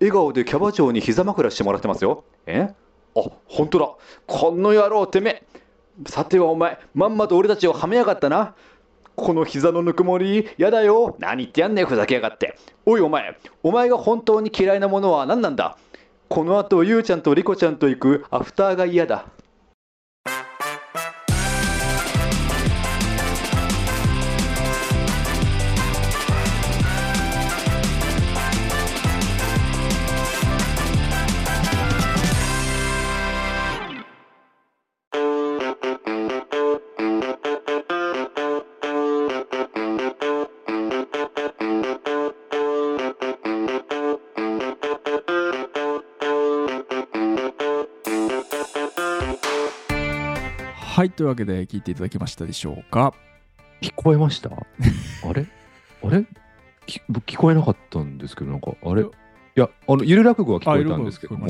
[0.00, 2.24] 笑顔でキャバ嬢に膝枕してもらってますよ。
[2.46, 2.74] え？
[3.14, 3.90] あ、本当だ。
[4.26, 6.08] この野郎、てめえ。
[6.08, 8.54] さてはお前、まんまと俺たちをはめやがったな。
[9.14, 11.16] この膝のぬくもり、やだよ。
[11.18, 12.56] 何言ってやんねえ、ふざけやがって。
[12.86, 15.76] おいお前、お前が本当に嫌いなものは何なんだ？
[16.32, 19.26] この後、ゆうちゃんとりこちゃんと行くアフターが嫌だ。
[51.02, 53.12] はいというわけで聞いていただきましたでしょうか。
[53.80, 54.50] 聞こえました？
[54.54, 55.46] あれ？
[56.04, 56.24] あれ？
[56.86, 59.02] 聞こえなかったんですけど、なんか、あれ？
[59.02, 59.06] い
[59.56, 61.46] や、あの、ゆる落語は聞こえたんですけども、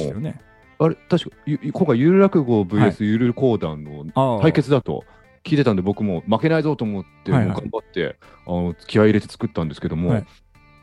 [0.78, 5.05] あれ、確か、ゆ今回、ゆる落語は VS ゆる講談の対決だと
[5.44, 10.26] 聞いてたんで、僕も負けないぞと思って、頑張って、あの気合い入れて作ったんですけども、はい。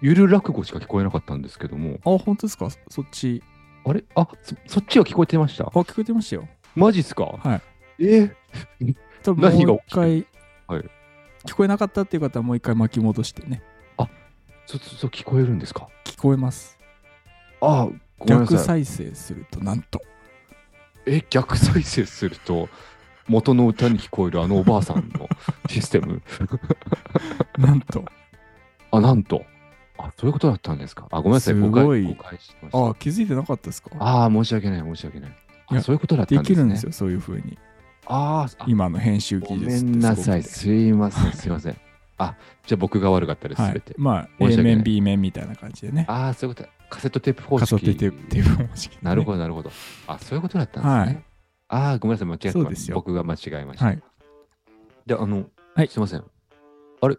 [0.04, 2.70] ゆる落語しか聞こえなかったんですけども、あ本当ですか？
[2.90, 3.42] そっち。
[3.84, 4.04] あれ？
[4.14, 5.64] あそ、そっちは聞こえてました？
[5.64, 6.48] あ聞こえてましたよ。
[6.76, 7.24] マジっすか？
[7.26, 7.62] はい
[8.00, 8.36] え？
[9.24, 10.28] 多分何がもう一回、
[10.68, 10.90] はい
[11.46, 13.64] 聞こえなかったっていう方はもう一回巻き戻してね
[14.66, 15.88] そ、そ、そ聞こえるんですか？
[16.04, 16.78] 聞こえます
[17.62, 17.88] あ
[18.18, 18.84] ごめんな逆さい。
[18.84, 20.02] 再生するとなんと
[21.06, 22.68] え、逆再生すると、
[23.28, 25.28] 元の歌に聞こえるあのおばあさんの
[25.70, 26.22] システム？
[27.58, 28.04] なんと
[28.92, 29.44] あ、なんと。
[29.98, 31.08] あ、そういうことだったんですか？
[31.10, 31.54] あ、ごめんなさい。
[31.56, 32.90] す誤ごい解誤解しました。
[32.90, 33.92] あ気づいてなかったですか？
[33.98, 35.32] ああ、申し訳ない、申し訳ない。
[35.80, 36.56] いそういうことだったんでですね。
[36.56, 37.58] きるんですよそういうふうに
[38.10, 40.44] あーあ、今の編集ごめ技術ってんなさい。
[40.44, 41.78] すすいません、すいません。
[42.18, 42.36] あ、
[42.66, 43.94] じゃあ僕が悪かったです、はいて。
[43.98, 46.74] まあ申 A 面 B 面みたいな感じでねああ、そういうことだ。
[46.90, 47.62] カセットテープ方式。
[47.62, 49.72] カソテテテープ方式でねなるほど、なるほど。
[50.08, 51.00] あ、そういうことだったんですね。
[51.00, 51.24] はい
[51.72, 52.52] ああ、ごめんなさい、間違えた。
[52.54, 53.86] そうですよ僕が間違えました。
[53.86, 54.02] はい
[55.06, 55.46] で、あの、
[55.76, 56.24] はいすいません。
[57.02, 57.16] あれ、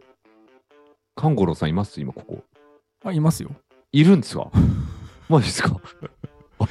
[1.14, 2.00] 勘五郎さんいます？
[2.00, 2.42] 今、ここ。
[3.04, 3.50] あいますよ
[3.92, 4.50] いるんですか？
[5.28, 5.76] マジですか？
[6.58, 6.66] あ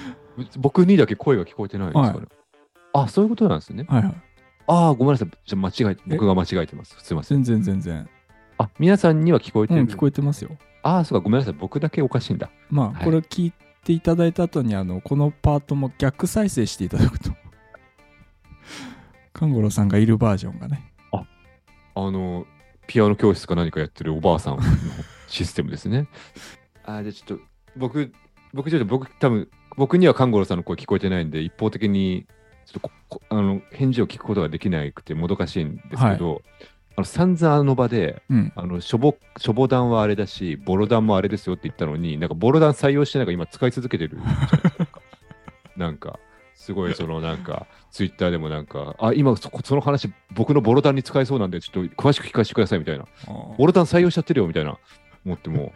[0.57, 2.27] 僕にだけ声が聞こえてないんですかね、
[2.93, 3.85] あ、そういうことなんですね。
[3.87, 4.13] はいはい
[4.71, 5.29] ああ、ごめんなさい。
[5.47, 6.95] じゃあ間違え、僕が間違えてます。
[6.99, 7.43] すいません。
[7.43, 8.09] 全然全然
[8.59, 10.51] あ、皆さんには聞こえてる、うん聞こえてますよ
[10.83, 11.53] ああ、そうか、ごめんなさい。
[11.53, 12.47] 僕だけおかしいんだ。
[12.47, 17.31] はいまあこれ聞いていただいた後にあのこのパートも逆再生していただくと
[19.33, 20.89] 勘五郎さんがいるバージョンがね
[22.07, 22.45] あの、
[22.87, 24.63] ピアノ教室か何かやってるおばあさんの
[25.27, 26.07] システムですね。
[26.85, 27.45] あーじゃあちょっと、
[27.77, 28.13] 僕、
[28.53, 32.25] 僕ちょっと、僕多分、僕には勘五郎さんの声聞こえてないんで、一方的に、
[32.71, 36.41] ちょっとあの返事を聞くことができなくてもどかしいんですけど、
[36.95, 44.17] あの散々あの場で、うんあのしょぼ、しょぼ弾はあれだし、ボロ弾もあれですよって言ったのに、なんかボロ弾採用してなんか今使い続けてる
[45.75, 46.19] なんか、
[46.55, 53.05] すごいそのなんか、ツイッターでもなんか、あ、今その話、僕のボロ弾に使えそうなんで、ちょっと詳しく聞かせてくださいみたいな。
[53.57, 54.77] ボロ弾採用しちゃってるよみたいな。
[55.25, 55.71] 思っても、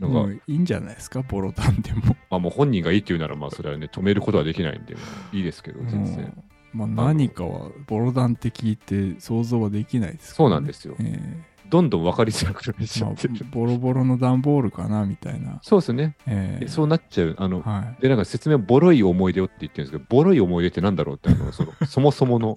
[0.00, 1.22] なんか、もういいんじゃないですか？
[1.22, 2.16] ボロタンでも。
[2.30, 5.00] まあもう本人がいいって言うなら、まあそれはね、止めることはできないんで、ま
[5.32, 6.16] あいいですけど、全然。
[6.16, 10.96] うんまあ何かはボロダンって聞いて想像はできないですそうなんですよ。
[10.98, 11.40] え
[11.70, 13.34] どんどん分かりづらくなっちゃってる。
[13.52, 15.60] ボロボロの段ボールかなみたいな。
[15.62, 16.16] そうですね。
[16.26, 16.66] ええ。
[16.66, 17.36] そうなっちゃう。
[17.38, 22.56] あの、はで、なんか説明はボロい思い出をって言ってるんですけど、ボロい思い出ってなんだろうって、あの、その、 そもそもの、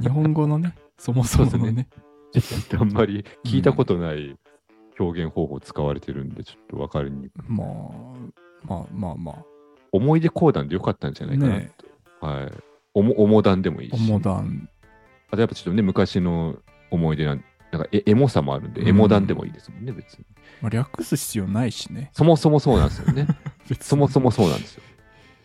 [0.00, 0.74] 日本語の ね。
[0.96, 1.88] そもそものね。
[2.32, 4.36] ちょっとあんまり聞いたことない
[4.98, 7.42] 表現方法使われてるんで、ちょっと分かりにくい。
[7.48, 7.68] まあ
[8.64, 9.44] まあまあまあ
[9.92, 11.72] 思い出講談でよかったんじゃないかなね
[12.20, 12.26] と。
[12.26, 12.52] はい。
[12.94, 13.94] おも、おも談でもいいし。
[13.94, 14.68] おもだん
[15.30, 16.56] あとやっぱちょっとね、昔の
[16.90, 20.24] 思い出なんなんかえエモさもあるんで、うんエモ談でもいいですもんね、別に。
[20.60, 23.26] まあ、略す必要ないしねそもそもそうなんですよね。
[23.80, 24.82] そもそもそうなんですよ。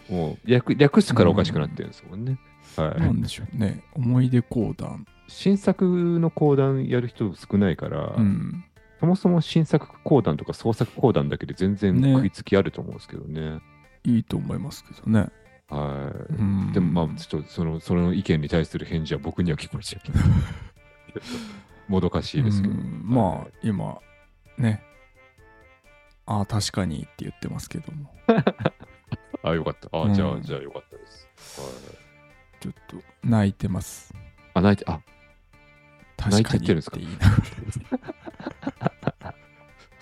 [0.10, 2.40] もう略略すからおかしくなってるんですもんね。
[2.78, 3.02] はい。
[3.02, 5.86] なんでしょうね思い出講談新作
[6.20, 8.64] の講談やる人少ないから、うん
[9.04, 12.14] そもそも新作講談とか創作講談だけで全然ね。
[12.14, 13.60] 食いつきあると思うんですけどね。
[14.06, 15.28] いいと思いますけどね。
[15.68, 16.34] はい。
[16.36, 16.72] うん。
[16.72, 21.92] でもまあ、ちょっとその、その意見に対する返事は僕には聞こえちゃう。
[21.92, 22.74] もどかしいですけど。
[22.74, 23.02] うん。
[23.04, 23.98] まあ今
[24.58, 24.82] ね。
[26.26, 28.10] ああ確かにって言ってますけども。
[29.44, 29.90] あ、よかった。
[29.92, 30.14] あ、うん。
[30.14, 31.28] じゃあ、じゃあよかったです。
[31.60, 32.62] はい。
[32.62, 34.16] ちょっと泣いてます。
[34.54, 35.02] あ、泣いて、あ、
[36.16, 38.13] 確かにってるんですか言いながらあ、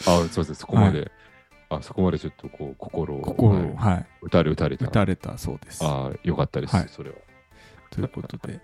[0.01, 0.55] そうです。
[0.55, 1.11] そこまで、
[1.69, 4.85] あ、そこまでちょっとこう、心を、心はいをはい打たれ、打たれた。
[4.85, 7.11] 打たれたそうですあよかったです、はいそれ
[7.91, 8.59] ということで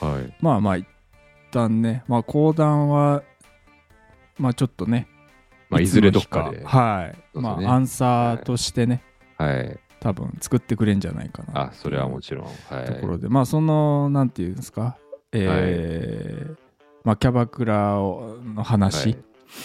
[0.00, 0.08] は。
[0.12, 0.36] はい。
[0.40, 0.86] まあまあ一
[1.50, 3.22] 旦ねまあ講談は
[4.38, 5.08] まあちょっとね
[5.70, 6.62] まあ、いずれどっかで。
[6.64, 9.02] はい、ねまあアンサーとしてね、
[9.36, 9.78] はい。
[9.98, 12.46] 多分作ってくれんじゃないかなあ、それはもちろん。
[12.70, 12.84] はい。
[12.86, 14.96] ところで、まあそのなんていうんですか？
[15.32, 16.56] えー
[17.04, 19.16] まあキャバクラをの話、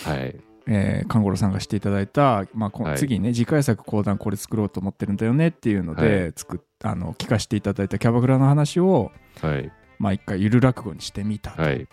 [0.06, 0.20] はい。
[0.20, 0.36] はい。
[0.74, 9.12] えー、勘五郎さんがしていただいた、まあこはい次ね次回作講談これ作ろうと思ってるんだよねっていうので、は作っあの聞かせていただいたキャバクラの話を
[9.42, 9.72] はい。
[10.00, 11.88] まあ一回ゆる落語にしてみたと、はい。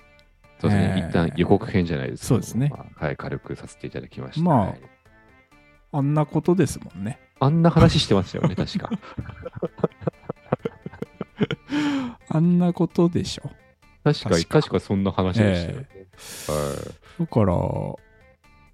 [0.61, 0.95] そうですね。
[0.97, 3.17] えー一旦予告編じゃないですけどそうですねまあはい。
[3.17, 4.43] 軽くさせていただきました。
[4.43, 4.81] まあはい
[5.91, 8.91] あんなことですもんねあんな話してましたよね、 確か。
[12.29, 13.51] あんなことでしょ
[14.05, 15.89] 確か、確か確かそんな話でしたよね。
[16.49, 16.75] は
[17.21, 17.23] い。
[17.23, 17.55] だから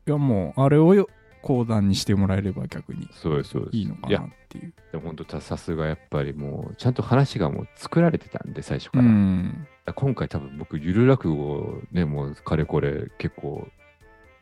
[0.07, 1.09] いやもうあれをよ
[1.45, 3.77] 講談にしてもらえれば逆にそうです、そうです。
[3.77, 9.09] いいのかなっていうでも本当さすがやっぱりもう、ちゃんと話がもう作られてたんで、最初かうら。
[9.09, 13.69] ん今回多分僕、ゆる落語をね、もうかれこれ結構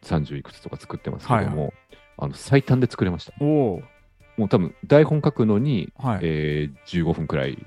[0.04, 1.72] 30いくつとか作ってますけども、はい
[2.18, 3.32] あの最短で作れました。
[3.40, 3.82] おお
[4.36, 7.58] もう多分台本書くのに、はい、えー15分くらい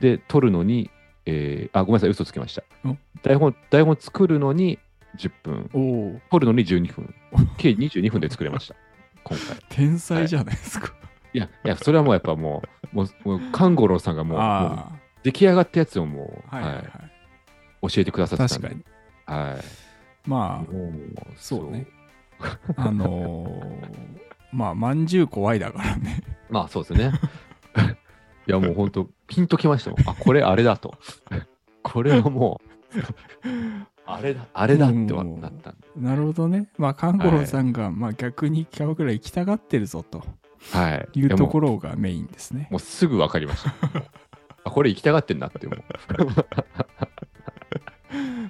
[0.00, 0.90] で、撮るのに、
[1.24, 2.98] えーあ、ごめんなさい、嘘つきましたん。
[3.22, 4.78] 台本、台本作るのに
[5.16, 5.78] 10分、お
[6.16, 7.14] お撮るのに12分、
[7.56, 8.74] 計22分で作れました。
[9.24, 9.56] 今回。
[9.68, 10.92] 天才じゃないですか、
[11.32, 14.92] いや、いや、それはもうやっぱもう、もう、もう勘五郎さんがもう、もうあ
[15.22, 16.84] 出来上がったやつをもう、あはいはいはい、
[17.88, 18.60] 教えてくださってた。
[18.60, 18.82] 確かに
[19.26, 20.28] はい。
[20.28, 20.92] まあもう
[21.36, 21.86] そうね。
[22.76, 24.18] あのー、
[24.52, 27.12] まあまんじゅう怖いだからねまあそうですね。
[28.46, 30.00] いやもう本当ピンときましたもん。
[30.08, 30.98] あ、これあれだと。
[31.82, 32.60] これはも
[33.44, 33.48] う、
[34.14, 35.74] あれだ、あれだってなった。
[35.96, 40.24] なるほどねまあ勘五郎さんが、まあ逆にキャバクラ行きたがってるぞと
[40.72, 41.08] はい。
[41.18, 41.70] いうところ。
[41.70, 43.74] ろがメインですねもうすぐ分かりました。
[44.64, 45.78] あ、これ行きたがってんなってもう。
[45.78, 45.82] っ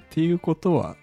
[0.09, 0.95] ていうことは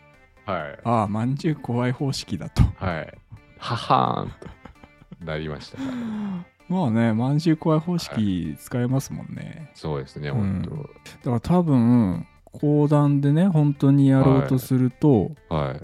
[0.45, 0.79] はい。
[0.85, 3.19] ああまんじゅう怖い方式だとはい。
[3.59, 5.79] ははーんとなりました。
[6.69, 10.69] まあねまんじゅう怖い方式使えますもんね、そうですね、うん本だ
[11.25, 15.55] から多分講談でね本当にやろうとすると、当。
[15.55, 15.75] はい。
[15.75, 15.81] や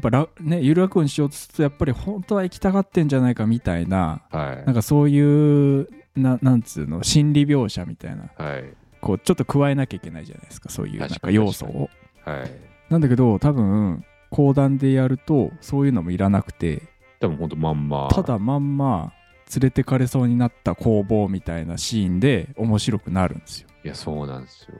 [0.00, 4.74] っぱらねゆるらくにしようとするとやっぱり本当は行きたがってんじゃないかみたいなはいなん。
[4.74, 8.64] かそういうななんつうの心理描写みたいなはい。
[9.00, 11.90] こうちょっと加えなきゃいけないじゃないですかそういうなんか要素を
[12.24, 12.50] はい。
[12.90, 16.82] なんだけど多分講談でやるとそういうのもいらなくて
[17.20, 18.08] 多分本当まんま。
[18.12, 19.12] ただまんま
[19.52, 24.74] 連れてかれそうになった工房みたいなシーンで面白くなるんですよいや、そうなんですよ。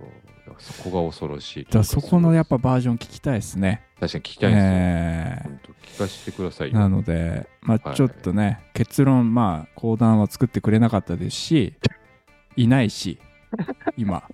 [0.59, 1.67] そこが恐ろしい。
[1.71, 4.71] だそこのやっぱバージョン聞きたいですね確かに聞きたいですよ。
[4.73, 6.73] え本当聞かせてください。
[6.73, 11.75] なのでまあはいちょっとね、結論まあ講談は作ってくれなかったですし
[12.57, 13.19] いないし
[13.97, 14.25] 今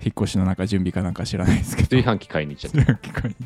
[0.00, 3.36] 引っ越しの中準備かなんか知らないですけど炊飯器買いに行っちゃっ機会に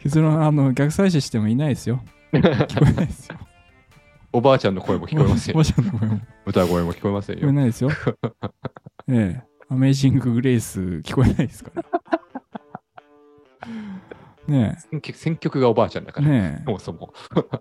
[0.00, 2.02] 結論あの逆再生してもいないですよ
[2.32, 3.46] 聞こえないですよた。
[4.32, 5.64] おばあちゃんの声も聞こえませんおばあ。
[5.64, 7.48] ちゃんの声も聞こ歌声も聞こえませんよ。
[7.48, 7.90] えないですよ
[9.08, 11.82] ええアメージング・グレイス聞こえないですから
[14.46, 17.14] ね選曲選曲がおばあちゃんだから、えねえそもそも。
[17.38, 17.60] っ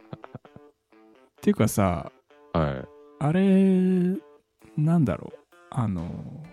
[1.40, 2.12] ていうかさ
[2.52, 2.86] はい。
[3.20, 4.18] あれ
[4.76, 5.40] なんだろう
[5.70, 6.44] あの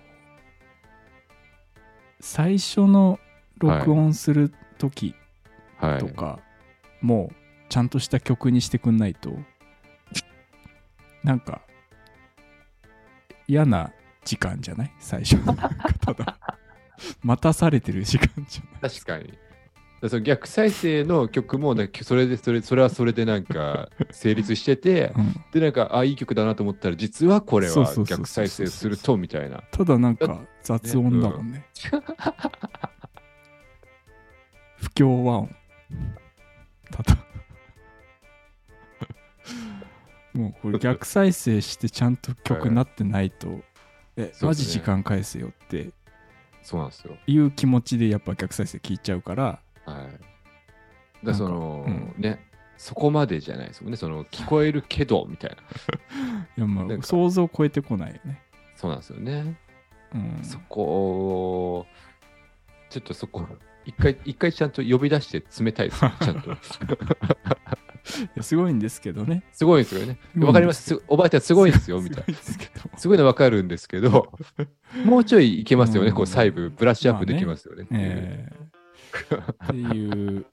[2.20, 3.18] 最初の
[3.56, 5.16] 録音する時
[5.78, 5.98] はい。
[5.98, 6.38] とか、
[7.00, 7.34] もう
[7.68, 9.32] ちゃんとした曲にしてくんないと
[11.24, 11.62] なんか
[13.48, 13.92] 嫌な
[14.24, 14.92] 時間じゃない？
[14.98, 15.70] 最初のだ
[17.22, 18.90] 待たされてる時間じゃない？
[18.90, 19.32] 確かに。
[20.00, 29.64] だその逆再生の曲もなんかそれでそれそれはそれでなんか 成立しててうん、でなんかあいい曲だなと思ったら実はこれは逆再生するとみたいな。
[29.72, 31.66] ただなんか雑音だもんね。
[34.76, 35.50] 不協和音。
[36.92, 37.16] ただ。
[40.34, 43.60] もうこれ逆再生してちゃんと曲になってないと、
[44.18, 45.90] えマジ時間返せよって
[46.62, 50.10] そうなんですよいう気持ちでやっぱ逆再生聞いちゃうからはいだか
[51.22, 52.44] らその、なんかね
[52.78, 53.96] そこまでじゃないですもんね。
[53.96, 55.56] その聞こえるけどみたいな。
[56.56, 58.40] いやまあ想像を超えてこないよね。
[58.76, 59.58] そうなんですよね。
[60.14, 61.86] うん、そこを、
[62.88, 63.46] ちょっとそこ、
[63.84, 66.56] 一回、一回ちゃんと呼び出して冷たいですね、ちゃんと。
[68.40, 69.44] すごいんですけどね。
[69.52, 70.18] すごいですよね。
[70.36, 70.82] うんわかります？
[70.94, 72.34] すおばあちゃんすごいですよ、 みたいな。
[72.98, 74.32] すごいのわかるんですけど、
[75.04, 77.86] もうちょいいけますよね、うんこう細部、ブラッシュアップできますよね。
[77.90, 78.68] えー
[79.64, 80.44] っていう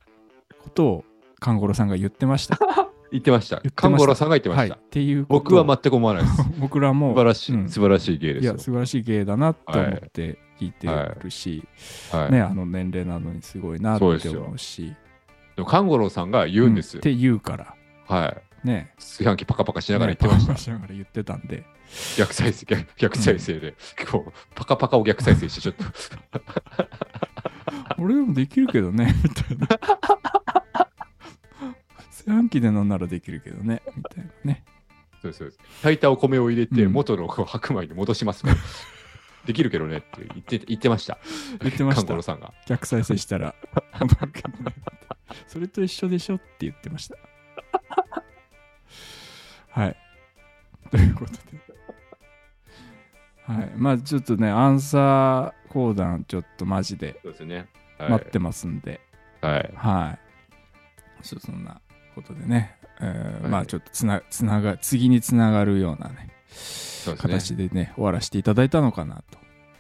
[0.63, 1.05] ことを
[1.39, 2.57] 勘五郎さんが 言ってました。
[3.11, 4.67] 言ってました勘五郎さんが言ってまはい。
[4.67, 4.77] した。
[4.77, 6.35] っていう僕は全く思わないです。
[6.37, 8.59] 素僕らも晴らしい、うん素晴らしい芸ですよいや。
[8.59, 10.87] 素晴らしい芸だなと思って聞いて
[11.21, 11.63] るし、
[12.11, 12.31] はい。
[12.31, 14.93] ねあの年齢なのにすごいなって思うし
[15.56, 16.99] でも勘五郎さんが言うんですよ。
[16.99, 17.76] って言うから
[18.08, 18.68] はい。
[18.68, 20.53] ね炊飯器パカパカしながら言ってました。
[20.53, 21.66] ねしながら言ってたんで
[22.18, 23.76] 逆再生、逆逆再生で、
[24.12, 25.86] こう、パカパカを逆再生して、ちょっと。
[28.01, 29.68] 俺でもできるけどねみたいな
[32.08, 34.64] 炊飯器でなんならできるけどねみたいなね
[35.22, 35.60] そうですそうです。
[35.82, 38.56] 炊いたお米を入れて、うん元の白米に戻しますから。
[39.45, 41.17] できるけどねって言って言ってました。
[41.61, 42.21] 言ってました。
[42.21, 42.53] さんが。
[42.67, 43.55] 逆再生したら。
[45.47, 47.17] それと一緒でしょって言ってました。
[49.69, 49.97] はい。
[50.89, 51.39] ということで。
[53.45, 53.71] はい。
[53.75, 57.19] まあちょっとねアンサー講談ちょっとマジで
[57.99, 59.01] 待ってますんで、
[59.41, 59.71] はい。
[59.75, 60.19] はい。
[61.23, 61.81] そんな
[62.13, 63.51] ことでね、えーはい。
[63.51, 67.34] まあちょっとつなつなが次につながるようなねそうですね。
[67.34, 69.38] 形でね終わらせていただいたのかなと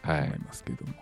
[0.09, 0.39] はい思い。
[0.39, 0.93] ますけども。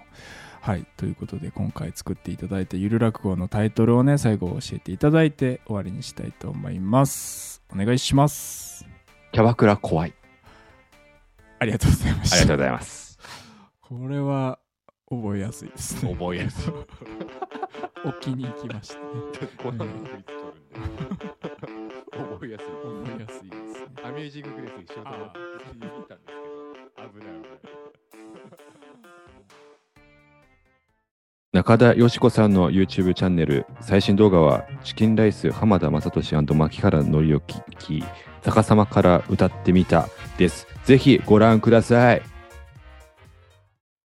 [0.62, 8.86] はい、ということで今回作っていただいたゆる落語のタイトルをね最後教えていただいて終わりにしたいと思いますお願いします
[9.34, 10.14] キャバクラ怖い。
[11.60, 13.20] ありがとうございましたありがとうございます。
[13.82, 14.60] これは
[15.10, 16.74] 覚えやすいですね覚えやすい。
[18.08, 19.04] 置きに行きましたね。
[22.14, 22.68] 覚えやすい。
[22.68, 23.62] 覚えやすい
[24.06, 27.64] アメージンググレース一緒とあ言ったんですけど、危ない危ない。
[31.54, 38.04] 中田よしこさんの YouTube チャンネル、最新動画は、チキンライス浜田雅俊牧原紀之、
[38.43, 40.68] 逆さまから歌ってみたです。
[40.84, 42.33] ぜひご覧ください。